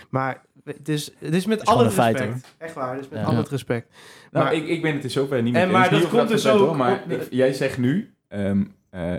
[0.10, 0.46] Maar
[0.78, 2.18] het is, het is met is alle respect.
[2.20, 3.26] feit, Echt waar, het is met Ja.
[3.26, 3.94] al het respect.
[4.32, 6.48] Nou, Maar- ik, ik ben het in zoverre niet meer En maar dat komt dus
[6.48, 9.14] ook Maar op- ik- jij zegt nu, ehm eh,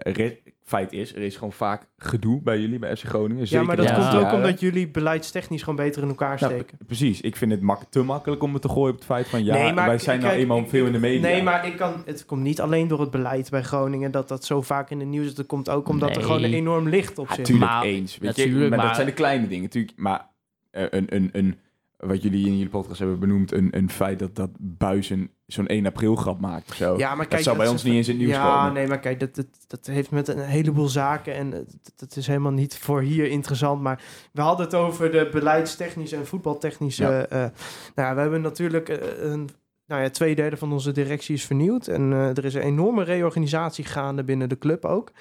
[0.64, 3.38] feit is, er is gewoon vaak gedoe bij jullie, bij FC Groningen.
[3.42, 4.10] ja, zeker maar de dat Ja.
[4.10, 6.78] komt ook omdat jullie beleidstechnisch gewoon beter in elkaar Nou, steken.
[6.86, 9.44] precies, ik vind het mak te makkelijk om het te gooien op het feit van
[9.44, 11.20] ja, Nee, maar wij zijn nou eenmaal ik- veel in de media.
[11.20, 14.44] Nee, maar ik kan, het komt niet alleen door het beleid bij Groningen dat dat
[14.44, 15.36] zo vaak in de nieuws is.
[15.36, 17.44] Het komt ook omdat er gewoon een enorm licht op Ja, zit.
[17.44, 18.18] tuurlijk Maar- eens.
[18.18, 19.68] Weet je, natuurlijk, maar, dat maar- zijn de kleine dingen.
[19.70, 20.28] Tuurlijk, maar
[20.70, 21.58] een, een, een,
[21.96, 25.66] wat jullie in jullie podcast hebben benoemd, een, een feit dat, dat Buis een, zo'n
[25.66, 26.96] 1 april grap maakt of zo.
[26.98, 28.72] Ja, maar kijk, dat zou bij ons niet eens in het nieuws ja, komen.
[28.72, 31.66] nee, maar kijk, dat, dat, dat heeft met een heleboel zaken en
[31.96, 33.82] dat is helemaal niet voor hier interessant.
[33.82, 34.02] Maar
[34.32, 37.02] we hadden het over de beleidstechnische en voetbaltechnische.
[37.02, 37.26] Ja.
[37.26, 37.38] eh,
[37.94, 39.48] nou ja, we hebben natuurlijk eh, een,
[39.90, 43.02] nou ja, twee derde van onze directie is vernieuwd en eh, er is een enorme
[43.02, 45.12] reorganisatie gaande binnen de club ook.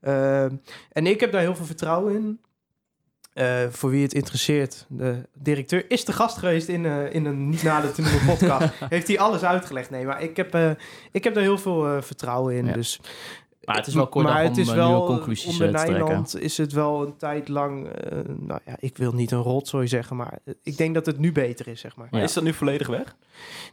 [0.00, 0.44] Eh,
[0.92, 2.40] en ik heb daar heel veel vertrouwen in.
[3.32, 7.48] Eh, voor wie het interesseert, de directeur is de gast geweest in, eh, in een
[7.48, 8.72] niet nader te noemen podcast.
[8.88, 9.90] Heeft hij alles uitgelegd?
[9.90, 10.70] Nee, maar ik heb, eh,
[11.12, 12.66] ik heb daar heel veel eh, vertrouwen in.
[12.66, 12.72] Ja.
[12.72, 13.00] Dus,
[13.64, 16.04] Maar het is wel kort maar het om, is wel, conclusies, onder te trekken.
[16.04, 19.88] Nijland is het wel een tijd lang, eh, nou ja, ik wil niet een rotzooi
[19.88, 22.08] zeggen, maar ik denk dat het nu beter is, zeg maar.
[22.10, 22.26] Maar Ja.
[22.26, 23.16] is dat nu volledig weg?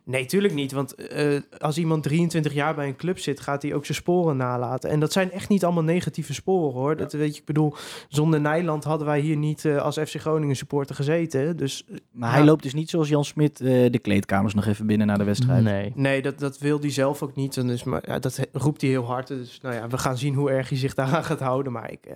[0.04, 0.72] Nee, tuurlijk niet.
[0.72, 4.38] Want eh, als iemand 23 jaar bij een club zit, gaat hij ook zijn sporen
[4.38, 4.90] nalaten.
[4.90, 6.96] En dat zijn echt niet allemaal negatieve sporen hoor.
[6.98, 7.74] Dat weet je, ik bedoel,
[8.10, 11.58] zonder Nijland hadden wij hier niet eh, als FC Groningen supporter gezeten.
[11.58, 12.36] Dus Maar Ja.
[12.36, 15.24] hij loopt dus niet zoals Jan Smit eh, de kleedkamers nog even binnen na de
[15.24, 15.64] wedstrijd.
[15.64, 15.92] Nee.
[15.96, 17.58] nee, dat, dat wil hij zelf ook niet.
[17.58, 19.28] En dus, maar ja, dat roept hij heel hard.
[19.28, 21.72] Dus nou ja, we gaan zien hoe erg hij zich daaraan gaat houden.
[21.72, 22.14] Maar ik, eh,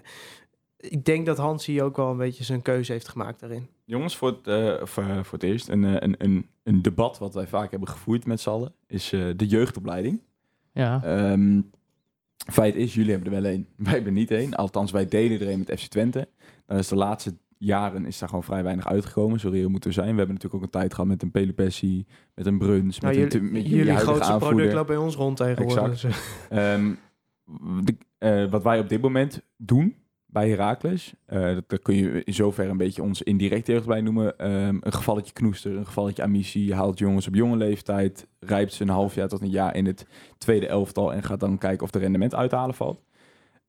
[0.77, 3.67] ik denk dat Hansie ook wel een beetje zijn keuze heeft gemaakt daarin.
[3.85, 7.33] Jongens, voor het, eh, voor, voor het eerst een, eh, een, een, een debat wat
[7.33, 10.21] wij vaak hebben gevoerd met z'n allen, is eh, de jeugdopleiding.
[10.73, 11.03] Ja.
[11.03, 11.61] Ehm,
[12.51, 13.67] feit is, jullie hebben er wel één.
[13.77, 14.53] Wij hebben niet één.
[14.53, 16.27] Althans, wij delen er een met FC Twente.
[16.65, 19.39] Dan is de laatste jaren is daar gewoon vrij weinig uitgekomen.
[19.39, 20.11] Zo reëel moeten zijn.
[20.11, 22.05] We hebben natuurlijk ook een tijd gehad met een Pelopessi,
[22.35, 24.47] met een Bruns, Nou, met, een, jullie, met jullie grootste aanvoerder.
[24.49, 25.91] product loopt bij ons rond tegenwoordig.
[25.91, 26.01] Exact.
[26.01, 26.93] Dus, Ehm,
[27.83, 29.95] de- eh, wat wij op dit moment doen
[30.31, 34.37] bij Heracles, eh, dat, kun je in zoverre een beetje ons indirect jeugdopleiding noemen.
[34.37, 36.73] Ehm, een gevalletje knoester, een gevalletje amissie.
[36.73, 40.05] Haalt jongens op jonge leeftijd, rijpt ze een half jaar tot een jaar in het
[40.37, 43.01] tweede elftal en gaat dan kijken of de rendement uit te halen valt.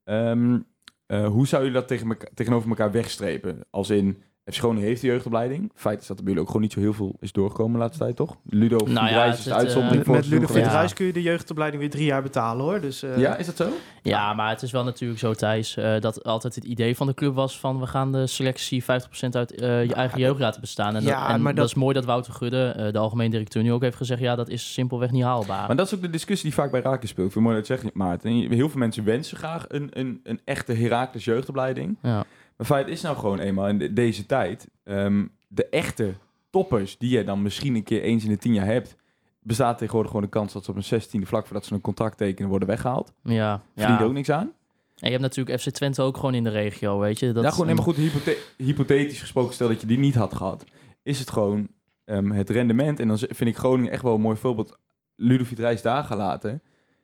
[0.04, 0.60] Ehm,
[1.06, 3.64] eh, hoe zou je dat tegen elka- tegenover elkaar wegstrepen?
[3.70, 4.22] Als in,
[4.52, 5.70] FC Groningen heeft de jeugdopleiding.
[5.74, 7.78] Feit is dat er bij jullie ook gewoon niet zo heel veel is doorgekomen de
[7.78, 8.36] laatste tijd, toch?
[8.48, 10.70] Ludo Nou ja, is de het, uitzondering eh, voor met Ja.
[10.70, 12.80] Reis kun je de jeugdopleiding weer drie jaar betalen hoor.
[12.80, 13.68] Dus, eh, Ja, is dat zo?
[14.02, 17.14] Ja, maar het is wel natuurlijk zo, Thijs, eh, dat altijd het idee van de
[17.14, 20.96] club was van we gaan de selectie 50% uit eh, je eigen jeugd laten bestaan.
[20.96, 21.56] En, Ja, dat, en maar dat...
[21.62, 24.34] dat- is mooi dat Wouter Gudde, eh, de algemeen directeur, nu ook heeft gezegd, ja,
[24.34, 25.66] dat is simpelweg niet haalbaar.
[25.66, 27.26] Maar dat is ook de discussie die vaak bij Raken speelt.
[27.26, 28.30] Ik vind mooi dat je zegt, Maarten.
[28.32, 31.96] Heel veel mensen wensen graag een, een, een echte Heracles jeugdopleiding.
[32.02, 32.24] Ja.
[32.56, 34.68] Maar feit is nou gewoon eenmaal in de- deze tijd...
[34.84, 36.14] ehm, de echte
[36.50, 38.96] toppers die je dan misschien een keer eens in de tien jaar hebt...
[39.40, 42.16] bestaat tegenwoordig gewoon de kans dat ze op een zestiende vlak voordat ze een contract
[42.16, 43.12] tekenen worden weggehaald.
[43.22, 44.04] Ja, Verdient ja.
[44.04, 44.52] ook niks aan.
[44.96, 47.32] En je hebt natuurlijk FC Twente ook gewoon in de regio, weet je.
[47.32, 50.64] Dat, ja, gewoon helemaal goed hypothe- hypothetisch gesproken, stel dat je die niet had gehad.
[51.02, 51.68] Is het gewoon
[52.04, 53.00] ehm, het rendement.
[53.00, 54.78] En dan vind ik Groningen echt wel een mooi voorbeeld.
[55.16, 56.62] Ludovic Reis daar gelaten.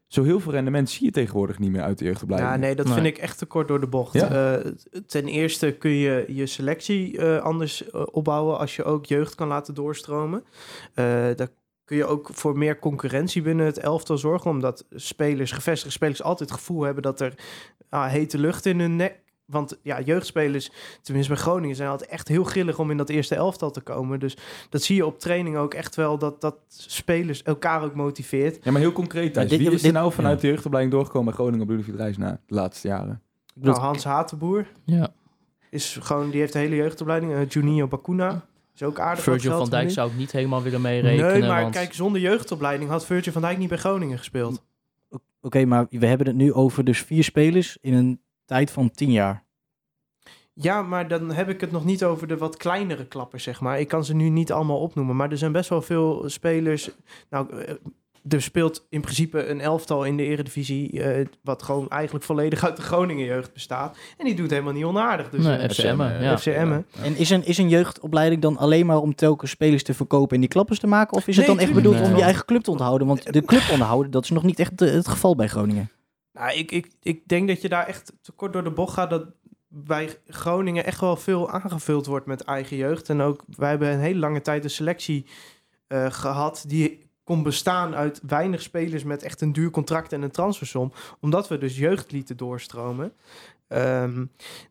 [0.08, 2.52] Zo heel veel rendement zie je tegenwoordig niet meer uit de jeugdopleiding.
[2.52, 2.94] Ja, nee, dat Nee.
[2.94, 4.12] vind ik echt te kort door de bocht.
[4.12, 4.56] Ja.
[4.56, 4.72] Eh,
[5.06, 9.48] ten eerste kun je je selectie eh, anders eh, opbouwen als je ook jeugd kan
[9.48, 10.44] laten doorstromen.
[10.94, 11.04] Eh
[11.36, 11.48] daar
[11.84, 16.50] kun je ook voor meer concurrentie binnen het elftal zorgen, omdat spelers, gevestigde spelers altijd
[16.50, 17.34] het gevoel hebben dat er
[17.88, 19.20] ah, hete lucht in hun nek.
[19.50, 20.70] Want ja, jeugdspelers,
[21.02, 24.20] tenminste bij Groningen, zijn altijd echt heel grillig om in dat eerste elftal te komen.
[24.20, 24.36] Dus
[24.70, 28.64] dat zie je op training ook echt wel, dat, dat spelers elkaar ook motiveert.
[28.64, 29.50] Ja, maar heel concreet, Thijs.
[29.50, 30.40] dit- Wie is er nou vanuit ja.
[30.40, 33.22] de jeugdopleiding doorgekomen bij Groningen op Ludovic Reis na de laatste jaren?
[33.54, 35.08] Nou, Hans Hatenboer Ja.
[35.70, 37.32] is gewoon, die heeft de hele jeugdopleiding.
[37.32, 39.24] Eh Juninho Bakuna is ook aardig.
[39.24, 41.32] wat Virgil van Dijk zou ik niet helemaal willen meerekenen.
[41.40, 44.62] Nee, maar want- kijk, zonder jeugdopleiding had Virgil van Dijk niet bij Groningen gespeeld.
[45.40, 49.12] Oké, maar we hebben het nu over dus vier spelers in een tijd van tien
[49.12, 49.44] jaar.
[50.52, 53.80] Ja, maar dan heb ik het nog niet over de wat kleinere klappers, zeg maar.
[53.80, 56.90] Ik kan ze nu niet allemaal opnoemen, maar er zijn best wel veel spelers.
[57.30, 57.74] Nou, eh,
[58.28, 62.76] er speelt in principe een elftal in de eredivisie, eh, wat gewoon eigenlijk volledig uit
[62.76, 63.96] de Groningen jeugd bestaat.
[64.16, 65.30] En die doet helemaal niet onaardig.
[65.30, 66.38] Dus Nee, eh, FC Emmen, ja.
[66.38, 66.86] FC Emmen.
[67.02, 70.40] En is een, is een jeugdopleiding dan alleen maar om telkens spelers te verkopen en
[70.40, 71.16] die klappers te maken?
[71.16, 73.06] Of is het dan echt bedoeld om je eigen club te onderhouden?
[73.06, 75.90] Want de club onderhouden, dat is nog niet echt het geval bij Groningen.
[76.38, 79.10] Nou, ik, ik, ik denk dat je daar echt te kort door de bocht gaat.
[79.10, 79.26] Dat
[79.68, 83.08] bij Groningen echt wel veel aangevuld wordt met eigen jeugd.
[83.08, 85.26] En ook, wij hebben een hele lange tijd een selectie
[85.86, 90.30] eh, gehad die kon bestaan uit weinig spelers met echt een duur contract en een
[90.30, 90.92] transfersom.
[91.20, 93.12] Omdat we dus jeugd lieten doorstromen.
[93.68, 94.14] Ehm,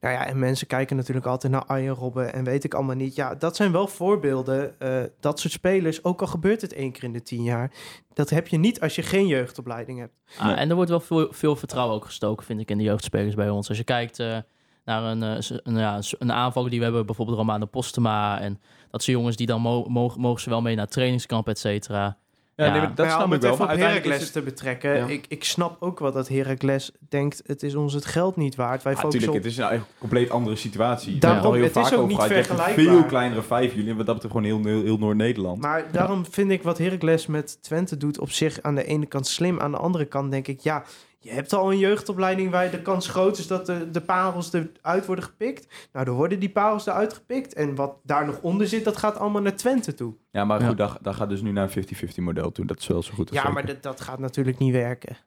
[0.02, 3.16] nou ja, en mensen kijken natuurlijk altijd naar Arjen Robben en weet ik allemaal niet.
[3.16, 4.80] Ja, dat zijn wel voorbeelden.
[4.80, 7.72] eh, dat soort spelers, ook al gebeurt het één keer in de tien jaar,
[8.14, 10.14] dat heb je niet als je geen jeugdopleiding hebt.
[10.38, 13.36] Ah, En er wordt wel veel, veel vertrouwen ook gestoken, vind ik, in de jeugdspelers
[13.36, 13.70] bij ons.
[13.70, 14.38] Als je kijkt eh,
[14.86, 18.40] naar een, eh, een, ja, een aanval die we hebben, bijvoorbeeld Romano Postema.
[18.40, 21.60] En dat zijn jongens die dan mo- mogen, mogen ze wel mee naar trainingskamp, et
[21.60, 22.18] cetera.
[22.58, 22.72] Ja, Ja.
[22.72, 23.68] nee, maar dat snap om ik het wel.
[23.68, 24.32] Heracles het...
[24.32, 24.96] te betrekken.
[24.96, 25.06] Ja.
[25.06, 28.84] Ik, ik snap ook wel dat Heracles denkt, het is ons het geld niet waard.
[28.84, 29.68] Wij Ja, focussen natuurlijk, op...
[29.68, 31.18] het is een echt compleet andere situatie.
[31.18, 32.86] Daarom, we het is heel vaak ook over niet vergelijkbaar.
[32.86, 33.90] veel kleinere vijf jullie.
[33.90, 35.62] En wat dat betreft gewoon heel, heel, heel Noord-Nederland.
[35.62, 39.28] Maar daarom vind ik wat Heracles met Twente doet op zich aan de ene kant
[39.28, 39.60] slim.
[39.60, 40.84] Aan de andere kant denk ik, ja,
[41.28, 45.06] je hebt al een jeugdopleiding waar de kans groot is dat de, de parels eruit
[45.06, 45.90] worden gepikt.
[45.94, 47.54] Nou, dan worden die parels eruit gepikt.
[47.54, 50.14] En wat daar nog onder zit, dat gaat allemaal naar Twente toe.
[50.32, 50.68] Ja, maar Ja.
[50.68, 52.66] goed, daar, daar gaat dus nu naar een 50-50 model toe.
[52.66, 55.18] Dat is wel zo goed als Ja, maar dat, dat gaat natuurlijk niet werken.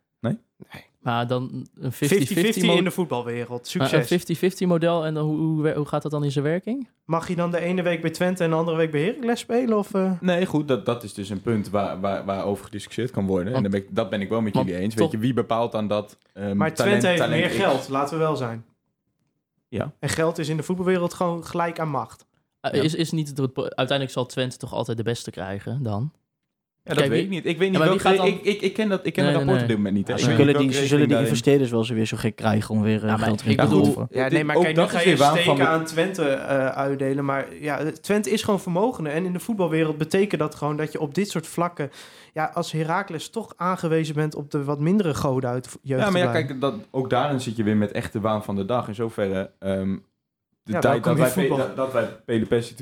[1.01, 3.67] Maar dan een 50-50 50-50 mo- in de voetbalwereld.
[3.69, 4.11] Succes.
[4.11, 5.05] een 50-50 model.
[5.05, 6.89] En dan, hoe, hoe, gaat dat dan in zijn werking?
[7.05, 9.79] Mag je dan de ene week bij Twente en de andere week bij Heracles spelen?
[9.79, 10.13] Of, eh?
[10.21, 13.55] Nee, goed, dat, dat is dus een punt waar, waar, waar over gediscussieerd kan worden.
[13.55, 14.95] en dan ben ik, dat ben ik wel met jullie eens.
[14.95, 17.89] toch- Weet je, wie bepaalt dan dat ehm, Maar talent, Twente heeft talent meer geld,
[17.89, 18.65] laten we wel zijn.
[19.69, 19.93] Ja.
[19.99, 22.27] En geld is in de voetbalwereld gewoon gelijk aan macht.
[22.63, 22.83] Uh, Ja.
[22.83, 26.13] is, is niet het, uiteindelijk zal Twente toch altijd de beste krijgen dan?
[26.91, 27.47] Ja, dat Kijk, weet ik niet.
[27.47, 29.45] Ik weet niet Ja, welke- dan- ik, ik, ik ken, dat, ik ken Nee, het
[29.45, 29.67] nee, rapport op nee.
[29.67, 30.07] dit moment niet.
[30.09, 30.13] Hè.
[30.13, 32.75] Ja, Ik Ze zullen, die, ze zullen die investeerders wel zo weer zo gek krijgen
[32.75, 34.07] om weer eh, Ja, maar geld ik in te bedoel-.
[34.11, 37.25] Ja, nee, maar ook kijk, nu dat ga je steken van aan Twente eh, uitdelen.
[37.25, 39.11] Maar ja, Twente is gewoon vermogende.
[39.11, 41.91] En in de voetbalwereld betekent dat gewoon dat je op dit soort vlakken...
[42.33, 46.03] Ja, als Heracles toch aangewezen bent op de wat mindere goden uit jeugd.
[46.05, 48.57] Ja, maar ja, kijk, dat, ook daarin zit je weer met echt de waan van
[48.57, 48.89] de dag.
[48.89, 49.97] In zoverre, ehm,
[50.71, 51.57] de Ja, tijd dat wij, voetbal.
[51.57, 52.09] dat, dat wij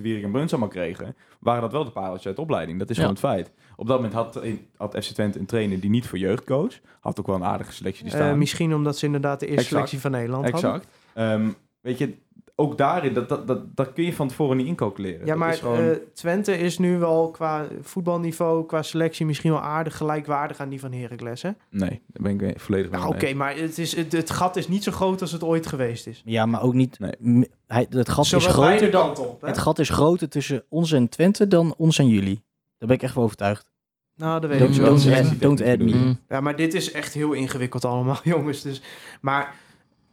[0.03, 2.79] Wierik en Bruns allemaal kregen, waren dat wel de pareltjes uit de opleiding.
[2.79, 3.03] Dat is Ja.
[3.03, 3.53] gewoon het feit.
[3.77, 4.41] Op dat moment had,
[4.77, 6.81] had FC Twente een trainer die niet voor jeugd koos.
[7.01, 8.39] Had ook wel een aardige selectie die Eh, staan.
[8.39, 9.75] misschien omdat ze inderdaad de eerste Exact.
[9.89, 10.71] selectie van Nederland hadden.
[10.73, 10.89] exact.
[11.15, 11.49] Ehm,
[11.81, 12.15] weet je,
[12.61, 15.21] ook daarin, dat, dat, dat, dat kun je van tevoren niet incalculeren.
[15.21, 19.51] Ja, Dat maar is gewoon- eh, Twente is nu wel qua voetbalniveau, qua selectie misschien
[19.51, 21.51] wel aardig gelijkwaardig aan die van Heracles, hè?
[21.71, 24.69] nee, daar ben ik volledig mee Nou, oké, maar het, is, het, het gat is
[24.69, 26.23] niet zo groot als het ooit geweest is.
[26.25, 26.99] Ja, maar ook niet...
[26.99, 27.49] Nee.
[27.67, 29.05] Hij, het gat is groter dan...
[29.05, 29.47] kanten op, hè?
[29.49, 32.43] Het gat is groter tussen ons en Twente dan ons en jullie.
[32.79, 33.71] Daar ben ik echt van overtuigd.
[34.17, 36.17] Nou, dat weet Don't, ik wel don't, add, don't add me.
[36.29, 38.63] Ja, maar dit is echt heel ingewikkeld allemaal, jongens.
[38.63, 38.83] Dus,
[39.21, 39.55] maar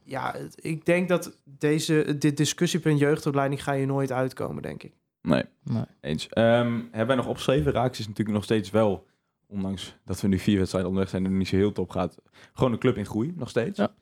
[0.06, 4.93] ja, ik denk dat deze, dit discussiepunt jeugdopleiding ga je nooit uitkomen, denk ik.
[5.22, 5.84] Nee, Nee.
[6.01, 6.28] eens.
[6.30, 7.72] Ehm, hebben wij nog opgeschreven?
[7.72, 9.06] Raaks is natuurlijk nog steeds wel,
[9.47, 12.18] ondanks dat we nu vier wedstrijden onderweg zijn en het niet zo heel top gaat,
[12.53, 13.78] gewoon een club in groei, nog steeds.
[13.78, 13.93] Ja.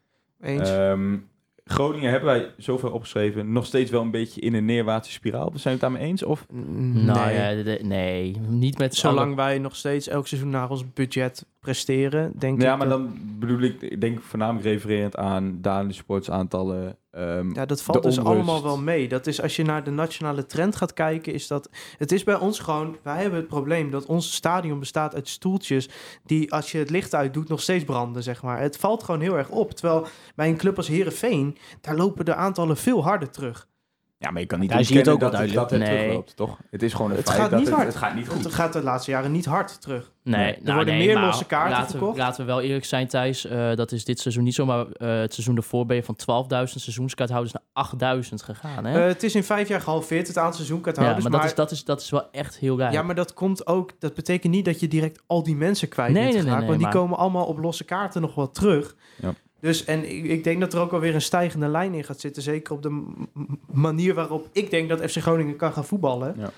[0.42, 0.70] Eens?
[0.70, 1.18] Ehm,
[1.66, 5.52] Groningen hebben wij zoveel opgeschreven, nog steeds wel een beetje in een neerwaartse spiraal.
[5.54, 6.24] Zijn we het daarmee eens?
[6.24, 6.46] Of?
[6.52, 7.36] Mm, Nou nee.
[7.36, 11.46] ja, de- de- nee, niet met Zolang wij nog steeds elk seizoen naar ons budget
[11.64, 12.62] presteren, denk ik...
[12.64, 16.98] Ja, maar dat- dan bedoel ik, ik denk voornamelijk refererend aan dalende sportsaantallen.
[17.12, 18.36] ehm, Ja, dat valt dus onrust.
[18.36, 19.08] allemaal wel mee.
[19.08, 21.70] Dat is als je naar de nationale trend gaat kijken, is dat.
[21.98, 22.96] Het is bij ons gewoon.
[23.04, 25.90] Wij hebben het probleem dat ons stadion bestaat uit stoeltjes.
[26.26, 28.60] die als je het licht uit doet nog steeds branden, zeg maar.
[28.60, 29.72] Het valt gewoon heel erg op.
[29.72, 30.06] Terwijl
[30.36, 33.68] bij een club als Herenveen, daar lopen de aantallen veel harder terug.
[34.24, 35.80] Ja, maar je kan niet Daar zie je het ontkennen ook wel dat, het- dat
[35.80, 36.00] het Nee.
[36.00, 36.58] terugloopt, toch?
[36.72, 37.88] Het is gewoon een Het feit gaat dat niet het, hard.
[37.88, 38.44] het gaat niet goed.
[38.44, 40.12] Het gaat de laatste jaren niet hard terug.
[40.24, 40.54] Nee, Nee.
[40.56, 42.18] Er nou, worden nee, meer losse kaarten laten, verkocht.
[42.18, 43.46] Laten we wel eerlijk zijn, Thijs.
[43.46, 46.16] eh, dat is dit seizoen niet zo, maar eh, het seizoen ervoor ben je van
[46.16, 48.86] 12.000 seizoenskaarthouders naar 8.000 gegaan.
[48.86, 49.00] Hè?
[49.02, 51.24] Eh, het is in vijf jaar gehalveerd, het aantal ja, seizoenkaarthouders.
[51.24, 52.92] maar, maar dat, is, dat, is, dat is wel echt heel raar.
[52.92, 53.92] Ja, maar dat komt ook.
[54.00, 56.80] Dat betekent niet dat je direct al die mensen kwijt Nee, bent geraakt, nee, want
[56.80, 58.96] die maar- komen allemaal op losse kaarten nog wel terug.
[59.22, 59.34] Ja.
[59.64, 62.44] Dus en ik, ik denk dat er ook alweer een stijgende lijn in gaat zitten.
[62.44, 63.04] Zeker op de
[63.72, 66.36] manier waarop ik denk dat FC Groningen kan gaan voetballen.
[66.38, 66.52] Ja.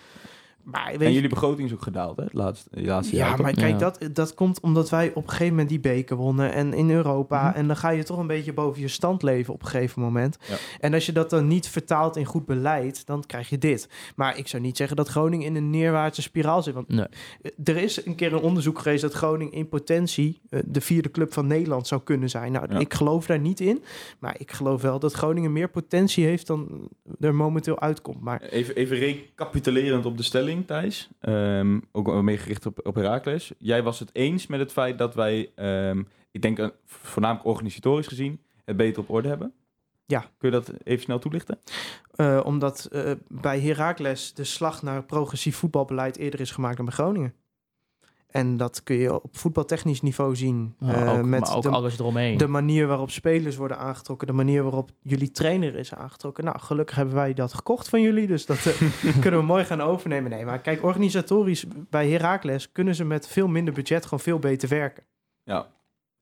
[0.66, 2.24] Maar weet En jullie begroting is ook gedaald, hè?
[2.24, 3.42] Het laatste, het laatste ja, jaar.
[3.42, 3.78] maar kijk, Ja.
[3.78, 7.48] dat, dat komt omdat wij op een gegeven moment die beker wonnen en in Europa.
[7.50, 7.58] Mhm.
[7.58, 10.38] En dan ga je toch een beetje boven je stand leven op een gegeven moment.
[10.50, 10.56] Ja.
[10.80, 13.90] En als je dat dan niet vertaalt in goed beleid, dan krijg je dit.
[14.16, 16.74] Maar ik zou niet zeggen dat Groningen in een neerwaartse spiraal zit.
[16.74, 17.06] Want Nee.
[17.42, 21.12] eh, er is een keer een onderzoek geweest dat Groningen in potentie eh, de vierde
[21.12, 22.52] club van Nederland zou kunnen zijn.
[22.52, 22.80] Nou, Ja.
[22.80, 23.84] ik geloof daar niet in.
[24.20, 26.90] Maar ik geloof wel dat Groningen meer potentie heeft dan
[27.20, 28.22] er momenteel uitkomt.
[28.22, 31.10] Maar Even, even recapitulerend op de stelling, Thijs.
[31.20, 33.54] Ehm, ook meer gericht op, op Herakles.
[33.58, 38.08] Jij was het eens met het feit dat wij, ehm, ik denk eh, voornamelijk organisatorisch
[38.08, 39.54] gezien, het beter op orde hebben?
[40.06, 40.20] Ja.
[40.38, 41.60] Kun je dat even snel toelichten?
[42.16, 46.94] Eh, omdat eh, bij Heracles de slag naar progressief voetbalbeleid eerder is gemaakt dan bij
[46.94, 47.34] Groningen.
[48.36, 50.76] En dat kun je op voetbaltechnisch niveau zien.
[50.80, 52.38] Ja, eh, ook, met maar ook de, alles eromheen.
[52.38, 56.44] de manier waarop spelers worden aangetrokken, de manier waarop jullie trainer is aangetrokken.
[56.44, 59.82] Nou, gelukkig hebben wij dat gekocht van jullie, dus dat eh, kunnen we mooi gaan
[59.82, 60.32] overnemen.
[60.32, 64.70] Nee, maar kijk, organisatorisch bij Heracles kunnen ze met veel minder budget gewoon veel beter
[64.70, 65.04] werken.
[65.44, 65.68] Ja.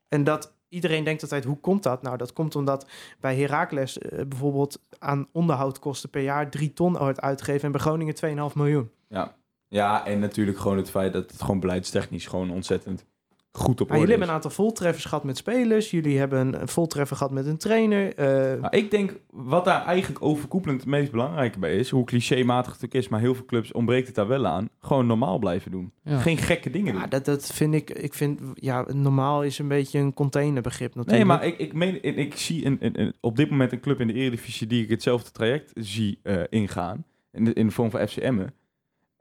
[0.07, 2.01] En dat iedereen denkt altijd, hoe komt dat?
[2.01, 2.87] Nou, dat komt omdat
[3.19, 8.49] bij Heracles eh, bijvoorbeeld aan onderhoudkosten per jaar 3 ton wordt uitgegeven en bij Groningen
[8.49, 8.91] 2,5 miljoen.
[9.07, 9.35] Ja.
[9.73, 13.05] Ja, en natuurlijk gewoon het feit dat het gewoon beleidstechnisch gewoon ontzettend
[13.51, 14.09] goed op Maar orde jullie is.
[14.09, 15.91] hebben een aantal voltreffers gehad met spelers.
[15.91, 18.15] Jullie hebben een voltreffer gehad met een trainer.
[18.15, 22.73] eh, Maar ik denk, wat daar eigenlijk overkoepelend het meest belangrijke bij is, hoe clichématig
[22.73, 25.71] het ook is, maar heel veel clubs ontbreekt het daar wel aan, gewoon normaal blijven
[25.71, 25.91] doen.
[26.03, 26.19] Ja.
[26.19, 27.09] Geen gekke dingen ja, doen.
[27.09, 31.27] dat, dat vind ik, ik vind, ja, normaal is een beetje een containerbegrip natuurlijk.
[31.27, 33.79] Nee, maar ik, ik, meen, ik, ik zie een, een, een- op dit moment een
[33.79, 37.73] club in de Eredivisie die ik hetzelfde traject zie eh, ingaan, in de, in de
[37.73, 38.53] vorm van FCM'en.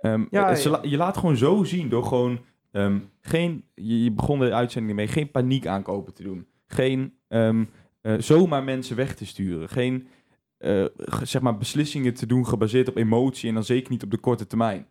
[0.03, 0.77] Ehm, Ja, ze ja.
[0.77, 2.41] la- je laat gewoon zo zien door gewoon
[2.73, 6.47] ehm, geen, je, je begon de uitzending mee, geen paniek aankopen te doen.
[6.67, 7.65] Geen ehm,
[8.01, 9.69] eh, zomaar mensen weg te sturen.
[9.69, 10.07] Geen
[10.59, 10.85] eh,
[11.23, 14.47] zeg maar beslissingen te doen gebaseerd op emotie en dan zeker niet op de korte
[14.47, 14.87] termijn.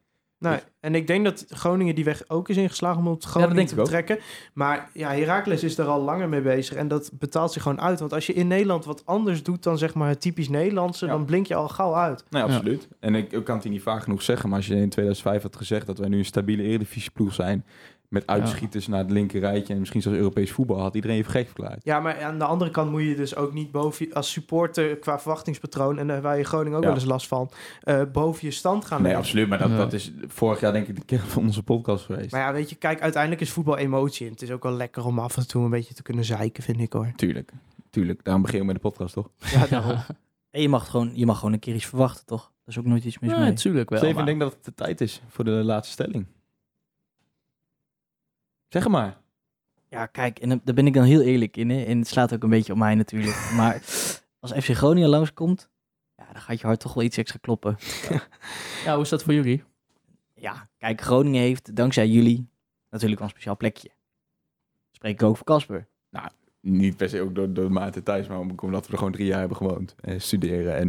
[0.50, 3.68] Nee, en ik denk dat Groningen die weg ook is ingeslagen om op Groningen denk
[3.68, 3.82] te ook.
[3.84, 4.18] betrekken.
[4.54, 8.00] Maar ja, Heracles is er al langer mee bezig en dat betaalt zich gewoon uit.
[8.00, 11.12] Want als je in Nederland wat anders doet dan zeg maar het typisch Nederlandse, Ja.
[11.12, 12.24] dan blink je al gauw uit.
[12.30, 12.48] Nee, Ja.
[12.48, 12.88] absoluut.
[13.00, 15.42] En ik, ik kan het hier niet vaak genoeg zeggen, maar als je in 2005
[15.42, 17.66] had gezegd dat wij nu een stabiele eredivisieploeg zijn,
[18.12, 21.45] met uitschieters naar het linker rijtje en misschien zelfs Europees voetbal, had iedereen even gek
[21.45, 21.84] verklaard.
[21.84, 24.97] Ja, maar aan de andere kant moet je dus ook niet boven je, als supporter
[24.97, 26.89] qua verwachtingspatroon, en daar waar je Groningen ook Ja.
[26.89, 27.51] wel eens last van,
[27.82, 29.47] eh, boven je stand gaan Nee, absoluut.
[29.49, 29.78] Maar dat, Ja.
[29.78, 32.32] dat is vorig jaar denk ik de kern van onze podcast geweest.
[32.32, 34.26] Maar ja, weet je, kijk, uiteindelijk is voetbal emotie.
[34.26, 36.64] En het is ook wel lekker om af en toe een beetje te kunnen zeiken,
[36.64, 37.12] vind ik hoor.
[37.16, 37.51] Tuurlijk.
[37.89, 38.24] Tuurlijk.
[38.24, 39.30] Daarom beginnen we met de podcast, toch?
[39.53, 39.97] Ja, daarom.
[40.51, 42.41] En je mag, gewoon, je mag gewoon een keer iets verwachten, toch?
[42.41, 43.47] Dat is ook nooit iets mis Ja, mee.
[43.49, 43.99] natuurlijk wel.
[43.99, 46.26] Steven, maar- ik denk dat het de tijd is voor de laatste stelling.
[48.72, 49.17] Zeg het maar.
[49.89, 51.69] Ja, kijk, en daar ben ik dan heel eerlijk in.
[51.69, 51.84] Hè?
[51.84, 53.49] En het slaat ook een beetje op mij natuurlijk.
[53.57, 53.74] Maar
[54.39, 55.69] als FC Groningen langskomt,
[56.17, 57.78] ja, dan gaat je hart toch wel iets extra kloppen.
[58.86, 59.63] Ja, hoe is dat voor jullie?
[60.36, 62.47] Ja, kijk, Groningen heeft dankzij jullie
[62.89, 63.89] natuurlijk wel een speciaal plekje.
[64.91, 65.88] Spreek ik ook voor Casper.
[66.59, 69.39] Niet per se ook door, door Maarten thuis, maar omdat we er gewoon drie jaar
[69.39, 69.95] hebben gewoond.
[70.01, 70.76] En studeren.
[70.76, 70.88] En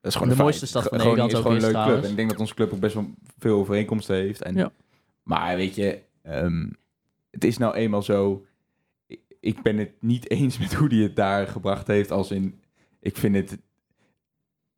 [0.00, 0.70] dat is gewoon De een mooiste feit.
[0.70, 2.04] stad van Nederland is ook gewoon een leuke club.
[2.04, 4.42] En ik denk dat onze club ook best wel veel overeenkomsten heeft.
[4.42, 4.72] En, Ja.
[5.22, 6.68] Maar weet je, ehm,
[7.32, 8.44] het is nou eenmaal zo.
[9.40, 12.10] ik- ben het niet eens met hoe hij het daar gebracht heeft.
[12.10, 12.60] Als in,
[13.00, 13.58] ik vind het.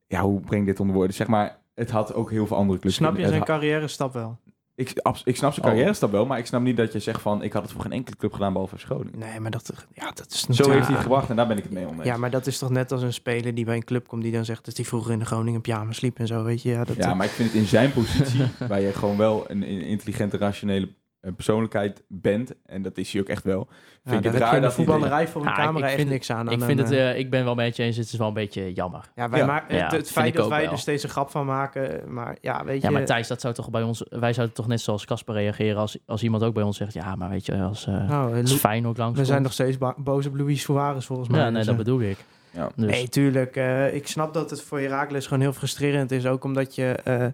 [0.06, 1.14] Ja, hoe breng ik dit onder woorden?
[1.14, 2.96] Zeg maar, het had ook heel veel andere clubs.
[2.96, 4.38] Snap je zijn carrière stap wel?
[4.76, 4.90] ik,
[5.24, 5.72] ik snap zijn Oh.
[5.72, 7.42] carrière stap wel, maar ik snap niet dat je zegt van...
[7.42, 9.18] ik had het voor geen enkele club gedaan behalve Groningen.
[9.18, 11.62] Nee, maar dat, ja, dat is Zo heeft hij het gebracht en daar ben ik
[11.62, 12.04] het mee oneens.
[12.04, 14.32] Ja, maar dat is toch net als een speler die bij een club komt die
[14.32, 16.68] dan zegt dat hij vroeger in de Groningen pyjama sliep en zo, weet je.
[16.70, 19.62] Ja, dat, Ja, maar ik vind het in zijn positie, waar je gewoon wel een,
[19.62, 20.88] een intelligente, rationele
[21.34, 24.38] persoonlijkheid bent, en dat is hij ook echt wel, ja, vind daar ik het je
[24.38, 26.46] raar in de dat voetballerij voor een Ja, ik- camera ik echt vind niks aan.
[26.50, 28.18] Ik, aan vind een, het, eh, eh, ik ben wel met je eens, het is
[28.18, 29.10] wel een beetje jammer.
[29.14, 29.46] ja, wij ja.
[29.46, 30.72] maken Ja, het, feit dat ook wij wel.
[30.72, 32.86] er steeds een grap van maken, maar ja, weet je.
[32.86, 34.04] Ja, maar Thijs, dat zou toch bij ons...
[34.08, 36.92] Wij zouden toch net zoals Casper reageren als, als iemand ook bij ons zegt...
[36.92, 39.76] Ja, maar weet je, als, eh nou, als Lo- Feyenoord langs we zijn nog steeds
[39.96, 41.38] boos op Luis Suarez volgens mij.
[41.40, 42.18] Ja, nee, Dus, dat bedoel ik.
[42.50, 42.68] Ja.
[42.76, 43.56] Dus, Nee, tuurlijk.
[43.56, 46.26] eh, ik snap dat het voor Herakles gewoon heel frustrerend is.
[46.26, 47.26] Ook omdat je eh,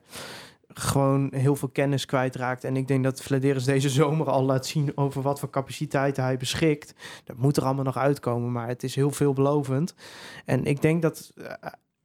[0.74, 2.64] gewoon heel veel kennis kwijtraakt.
[2.64, 6.36] En ik denk dat Vladeris deze zomer al laat zien over wat voor capaciteiten hij
[6.36, 6.94] beschikt.
[7.24, 9.94] Dat moet er allemaal nog uitkomen, maar het is heel veelbelovend.
[10.44, 11.52] En ik denk dat eh,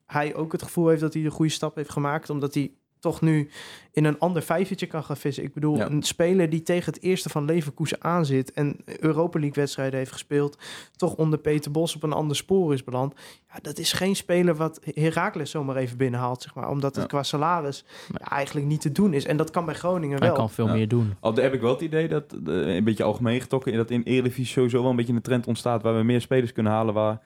[0.06, 2.30] hij ook het gevoel heeft dat hij de goede stap heeft gemaakt.
[2.30, 2.72] Omdat hij
[3.06, 3.50] toch nu
[3.92, 5.44] in een ander vijvertje kan gaan vissen.
[5.44, 5.90] Ik bedoel, Ja.
[5.90, 8.54] een speler die tegen het eerste van Leverkusen aanzit...
[8.54, 10.58] en Europa League wedstrijden heeft gespeeld...
[10.96, 13.14] toch onder Peter Bos op een ander spoor is beland.
[13.54, 16.70] Ja, dat is geen speler wat Heracles zomaar even binnenhaalt, zeg maar.
[16.70, 17.10] Omdat het Ja.
[17.10, 19.26] qua salaris ja, eigenlijk niet te doen is.
[19.26, 20.38] En dat kan bij Groningen hij wel.
[20.38, 20.74] kan veel Ja.
[20.74, 21.14] meer doen.
[21.20, 24.46] Al heb ik wel het idee dat, eh, een beetje algemeen getrokken, dat in Eredivisie
[24.46, 27.22] sowieso wel een beetje een trend ontstaat waar we meer spelers kunnen halen waar,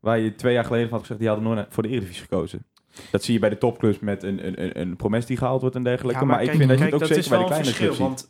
[0.00, 2.64] waar je twee jaar geleden van had gezegd, die hadden nooit voor de Eredivisie gekozen.
[3.10, 5.82] Dat zie je bij de topclubs met een, een, een, promes die gehaald wordt en
[5.82, 6.20] dergelijke.
[6.20, 7.86] Ja, maar, ik kijk- vind dat je het ook dat zeker bij de kleine clubs
[7.86, 8.06] verschil.
[8.06, 8.28] Want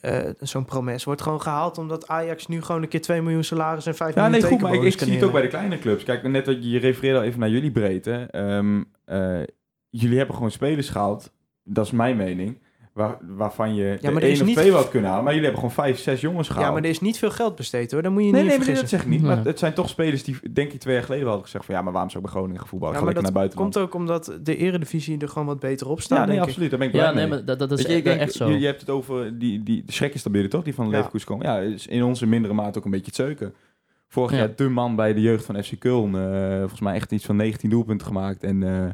[0.00, 1.78] eh, zo'n promes wordt gewoon gehaald...
[1.78, 4.60] omdat Ajax nu gewoon een keer 2 miljoen salaris en 5 Ja, miljoen nee, goed,
[4.60, 6.04] maar ik, zie het ook bij de kleine clubs.
[6.04, 8.28] Kijk, net wat je je refereerde al even naar jullie breedte.
[8.30, 9.42] Ehm, eh,
[9.90, 12.58] jullie hebben gewoon spelers gehaald, dat is mijn mening,
[12.94, 15.24] waar, waarvan je maar de er één is of niet- twee wat kunnen halen.
[15.24, 16.66] Maar jullie hebben gewoon vijf, zes jongens gehaald.
[16.66, 18.02] Ja, maar er is niet veel geld besteed hoor.
[18.02, 18.98] Dan moet je Nee, niet nee, nee, vergissen.
[18.98, 19.26] dat zeg ik niet.
[19.28, 19.44] Maar Nee.
[19.46, 21.74] het zijn toch spelers die, denk ik, twee jaar geleden wel hadden gezegd van...
[21.74, 22.98] ja, maar waarom zou ik bij Groningen gaan voetballen?
[22.98, 23.58] Ja, maar dat naar buiten.
[23.58, 26.48] komt ook omdat de eredivisie er gewoon wat beter op staat, Ja, nee, denk ik.
[26.48, 26.70] absoluut.
[26.70, 27.20] Daar ben ik blij Ja, mee.
[27.26, 28.48] nee, maar dat, dat is je, ik echt, denk, echt zo.
[28.48, 30.62] Je, je hebt het over die, die de Schrek is dat toch?
[30.64, 30.90] Die van Ja.
[30.90, 31.46] Leverkusen komen.
[31.46, 33.54] Ja, is in onze mindere mate ook een beetje het zeuken.
[34.08, 34.36] Vorig Ja.
[34.36, 36.14] jaar de man bij de jeugd van FC Köln.
[36.14, 38.42] eh, volgens mij echt iets van 19 doelpunten gemaakt.
[38.42, 38.90] En eh,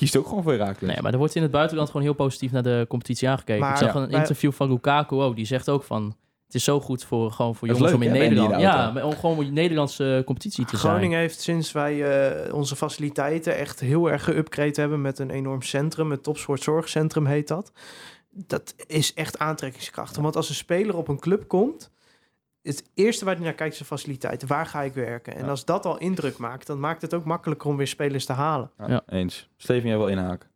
[0.00, 0.90] kiest ook gewoon voor Herakles.
[0.92, 3.60] Nee, maar er wordt in het buitenland gewoon heel positief naar de competitie aangekeken.
[3.60, 4.00] Maar- ik zag Ja.
[4.00, 5.36] een interview van Lukaku ook.
[5.36, 6.14] Die zegt ook van...
[6.46, 8.52] Het is zo goed voor, gewoon voor jongens leuk, om in Nederland...
[8.52, 10.92] in Ja, om gewoon voor de Nederlandse competitie te zijn.
[10.92, 12.04] Groningen heeft sinds wij
[12.46, 17.48] eh, onze faciliteiten echt heel erg geüpgrade hebben met een enorm centrum, het topsportzorgcentrum heet
[17.48, 17.72] dat.
[18.30, 20.16] Dat is echt aantrekkingskracht.
[20.16, 21.90] Want als een speler op een club komt,
[22.62, 24.48] het eerste waar hij naar kijkt is de faciliteiten.
[24.48, 25.34] Waar ga ik werken?
[25.36, 25.50] En Ja.
[25.50, 28.70] als dat al indruk maakt, dan maakt het ook makkelijker om weer spelers te halen.
[28.78, 29.02] Ja, Ja.
[29.08, 29.48] Eens.
[29.56, 30.48] Steven, jij wil inhaken.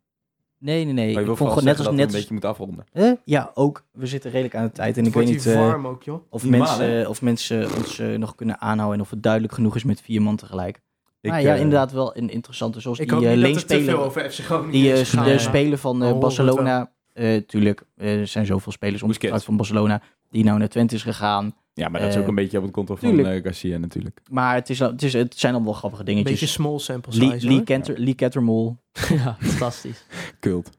[0.59, 1.05] Nee, nee, nee.
[1.05, 2.85] Maar je Ik wil gewoon net als net een beetje moeten afronden.
[2.91, 3.11] Eh?
[3.25, 3.85] Ja, ook.
[3.91, 4.97] We zitten redelijk aan de tijd.
[4.97, 6.21] En Het ik weet niet eh, warm ook, joh.
[6.29, 8.97] of, Niet mensen, of mensen ons eh, nog kunnen aanhouden.
[8.97, 10.81] En of het duidelijk genoeg is met vier man tegelijk.
[11.21, 12.79] Ik, maar ja, eh, inderdaad wel een interessante.
[12.79, 14.05] Zoals Ik die hoop niet dat het te veel leenspeler.
[14.05, 16.91] over FC Groningen Die de maar- speler van het Barcelona.
[17.13, 20.01] eh tuurlijk, er zijn zoveel spelers onderuit van Barcelona.
[20.29, 21.55] Die nou naar Twente is gegaan.
[21.77, 23.35] Ja, maar dat is eh, ook een beetje op het konto van tuurlijk.
[23.37, 24.21] eh, Garcia natuurlijk.
[24.29, 26.51] Maar het, is, het, is, het zijn allemaal grappige Een beetje dingetjes.
[26.51, 27.63] small sample Lee, size, Lee.
[27.63, 28.77] Kenter, Lee Kettermol.
[29.09, 30.05] ja, fantastisch.
[30.39, 30.69] Kult.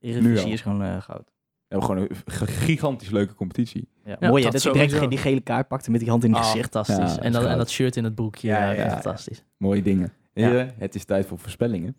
[0.00, 1.32] Eredivisie is gewoon eh, goud.
[1.68, 3.88] We hebben gewoon een gigantisch leuke competitie.
[4.04, 6.24] Ja, Ja, mooi hè, dat dat hij direct die gele kaart pakte met die hand
[6.24, 6.72] in het Oh, gezicht.
[6.72, 7.14] fantastisch.
[7.14, 8.48] Ja, dat en, en dat shirt in het broekje.
[8.48, 8.90] Ja, Ja, ja, ja.
[8.90, 9.44] fantastisch.
[9.56, 10.12] Mooie dingen.
[10.32, 11.96] Heren, het is tijd voor voorspellingen.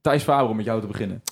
[0.00, 1.22] Thijs Faber, om met jou te beginnen.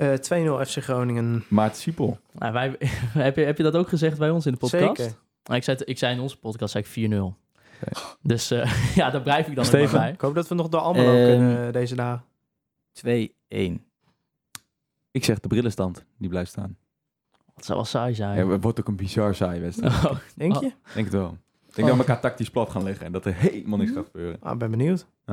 [0.00, 1.44] Eh, 2-0 FC Groningen.
[1.48, 2.18] Maarten Siepel.
[2.32, 2.76] Nou, wij,
[3.26, 4.82] heb, je, heb je dat ook gezegd bij ons in de podcast?
[4.96, 5.14] Zeker.
[5.44, 7.36] Nou, ik, zei, het- ik zei in onze podcast zei ik 4-0.
[8.22, 9.90] Dus eh, ja, daar blijf ik dan Steven?
[9.96, 10.12] maar bij.
[10.12, 12.24] Ik hoop dat we nog door allemaal Ehm, kunnen eh, deze dagen.
[13.06, 13.08] 2-1.
[15.10, 16.76] Ik zeg de brillenstand, die blijft staan.
[17.54, 18.36] Dat zou wel saai zijn.
[18.46, 20.04] Ja, het wordt ook een bizar saai wedstrijd.
[20.04, 20.62] Oh, Denk Oh.
[20.62, 20.66] je?
[20.68, 21.36] Ik denk het wel.
[21.68, 24.04] Ik denk dat we elkaar tactisch plat gaan leggen en dat er helemaal niks gaat
[24.04, 24.36] gebeuren.
[24.42, 25.06] Ah, ben benieuwd.
[25.24, 25.32] We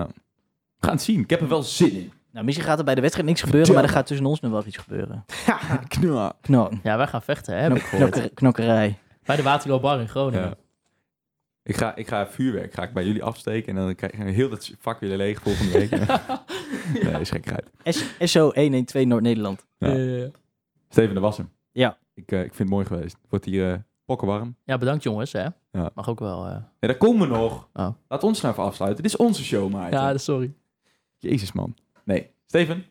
[0.80, 1.20] gaan het zien.
[1.20, 2.12] Ik heb er wel zin in.
[2.38, 4.52] Nou, misschien gaat er bij de wedstrijd niks gebeuren, maar er gaat tussen ons nog
[4.52, 5.26] wel iets gebeuren.
[6.42, 8.12] Kno ja, wij gaan vechten, hè, heb knok- ik gehoord.
[8.12, 8.98] knokker- knokkerij.
[9.24, 10.42] Bij de Waterloo Bar in Groningen.
[10.48, 10.56] Ja.
[11.64, 14.50] Ik ga, ik ga vuurwerk ga ik bij jullie afsteken en dan krijg ik heel
[14.50, 15.90] dat vak weer leeg volgende week.
[17.04, 17.66] nee, is gekheid.
[18.20, 19.66] SO 112 Noord-Nederland.
[19.78, 19.88] Ja.
[19.96, 20.28] Eh,
[20.90, 21.52] Steven, dat was hem.
[21.72, 21.98] Ja.
[22.14, 23.18] Ik, eh, ik vind het mooi geweest.
[23.22, 24.56] Het wordt hier eh pokkenwarm.
[24.64, 25.46] ja, bedankt jongens, hè.
[25.72, 25.90] Ja.
[25.94, 26.46] Mag ook wel...
[26.46, 27.68] eh, Ja, daar komen we nog.
[27.74, 27.90] Oh.
[28.08, 29.04] Laat ons nou even afsluiten.
[29.04, 30.00] Dit is onze show, Maarten.
[30.00, 30.54] Ja, sorry.
[31.18, 31.76] Jezus, man.
[32.08, 32.30] Nee.
[32.46, 32.86] Steven,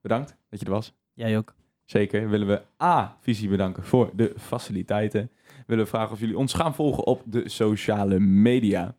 [0.00, 0.94] bedankt dat je er was.
[1.12, 1.54] Jij ook.
[1.84, 2.28] Zeker.
[2.28, 5.30] Willen we A, Visie bedanken voor de faciliteiten.
[5.66, 8.96] Willen we vragen of jullie ons gaan volgen op de sociale media.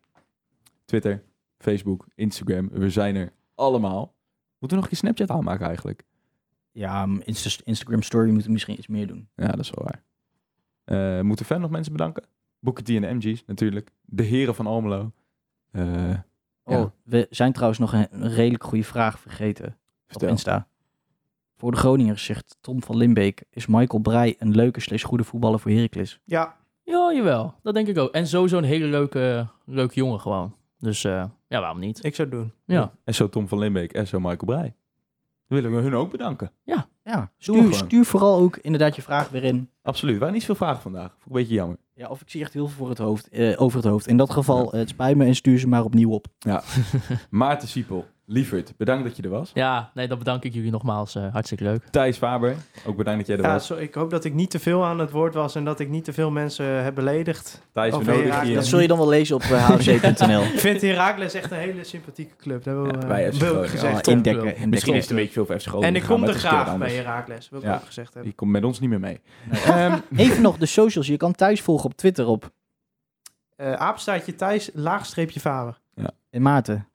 [0.86, 1.24] Twitter,
[1.58, 2.70] Facebook, Instagram.
[2.72, 4.16] We zijn er allemaal.
[4.60, 6.04] Moeten we nog een keer Snapchat aanmaken eigenlijk?
[6.72, 9.28] Ja, Insta- Instagram Story moeten we misschien iets meer doen.
[9.36, 10.04] Ja, dat is wel waar.
[10.84, 12.24] Eh, moeten we verder nog mensen bedanken?
[12.60, 13.91] Booker T en de MG's natuurlijk.
[14.02, 15.12] De heren van Almelo.
[15.72, 16.14] Eh,
[16.66, 16.91] Oh, Ja.
[17.03, 20.28] we zijn trouwens nog een, een redelijk goede vraag vergeten vertel.
[20.28, 20.68] op Insta.
[21.57, 25.59] Voor de Groningers zegt Tom van Limbeek, is Michael Breij een leuke slash goede voetballer
[25.59, 26.20] voor Heracles?
[26.24, 27.55] Ja, Ja, jawel.
[27.63, 28.11] Dat denk ik ook.
[28.11, 30.55] En sowieso een hele leuke, leuke jongen gewoon.
[30.80, 32.03] Dus eh, ja, waarom niet?
[32.03, 32.53] ik zou het doen.
[32.66, 32.91] Ja.
[33.03, 34.76] En zo Tom van Limbeek en zo Michael Breij.
[35.47, 36.51] Dan willen we hun ook bedanken.
[36.63, 39.70] Ja, We stuur, stuur vooral ook inderdaad je vraag weer in.
[39.82, 40.14] Absoluut.
[40.14, 41.10] Er waren niet veel vragen vandaag.
[41.10, 41.78] Vond ik een beetje jammer.
[41.93, 44.08] Ja, of ik zie echt heel veel voor het hoofd, eh, over het hoofd.
[44.08, 46.28] In dat geval, eh, het spijt me en stuur ze maar opnieuw op.
[47.30, 49.51] Maarten Siepel, lieverd, bedankt dat je er was.
[49.53, 51.15] Ja, nee, dan bedank ik jullie nogmaals.
[51.15, 51.84] eh, hartstikke leuk.
[51.91, 52.55] Thijs Faber,
[52.86, 53.67] ook bedankt dat jij er Ja, was.
[53.67, 55.89] zo, ik hoop dat ik niet te veel aan het woord was en dat ik
[55.89, 57.61] niet te veel mensen heb beledigd.
[57.73, 58.55] Thijs, we nodigen je.
[58.55, 60.41] Dat zul je dan wel lezen op hfc.nl.
[60.41, 62.63] Ik vind Herakles echt een hele sympathieke club.
[62.63, 63.69] Dat Ja, eh, FC ik Groningen.
[63.69, 64.34] gezegd Ja, hebben.
[64.34, 64.69] indekken.
[64.69, 66.93] Misschien is het een beetje veel voor FC Groningen En ik kom er graag bij.
[66.93, 67.76] Herakles, wil ik Ja.
[67.76, 68.32] ook gezegd hebben.
[68.32, 69.21] Je komt met ons niet meer mee.
[69.51, 71.07] Ehm, Even nog de socials.
[71.07, 72.51] Je kan thuis volgen op Twitter op
[73.55, 75.80] Eh apenstaartje Thijs, laagstreepje Faber.
[76.30, 76.88] en Maarten.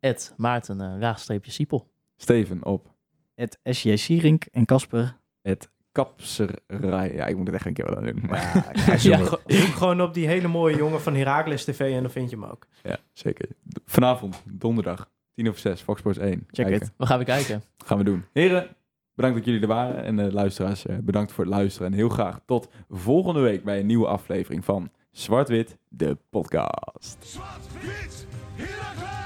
[0.00, 1.90] Ed Maarten, eh raagstreepje Siepel.
[2.16, 2.94] Steven op
[3.34, 5.16] Het SJ Sierink en Casper.
[5.42, 7.14] het kapserij.
[7.14, 8.22] Ja, ik moet het echt een keer wel doen.
[8.28, 9.38] Maar, Ja, Ja.
[9.46, 12.66] Gewoon op die hele mooie jongen van Herakles TV en dan vind je hem ook.
[12.82, 13.48] ja, zeker.
[13.84, 16.46] Vanavond, donderdag, 10 over 6, Fox Sports 1.
[16.50, 16.92] Check it.
[16.96, 17.62] We gaan weer kijken.
[17.84, 18.24] Gaan we doen.
[18.32, 18.76] Heren,
[19.14, 20.04] bedankt dat jullie er waren.
[20.04, 21.86] En de luisteraars, eh, bedankt voor het luisteren.
[21.90, 27.16] En heel graag tot volgende week bij een nieuwe aflevering van Zwart-Wit, de podcast.
[27.20, 29.17] Zwart-wit, Heracles!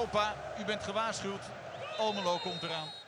[0.00, 1.40] Europa, u bent gewaarschuwd.
[1.96, 2.99] Almelo komt eraan.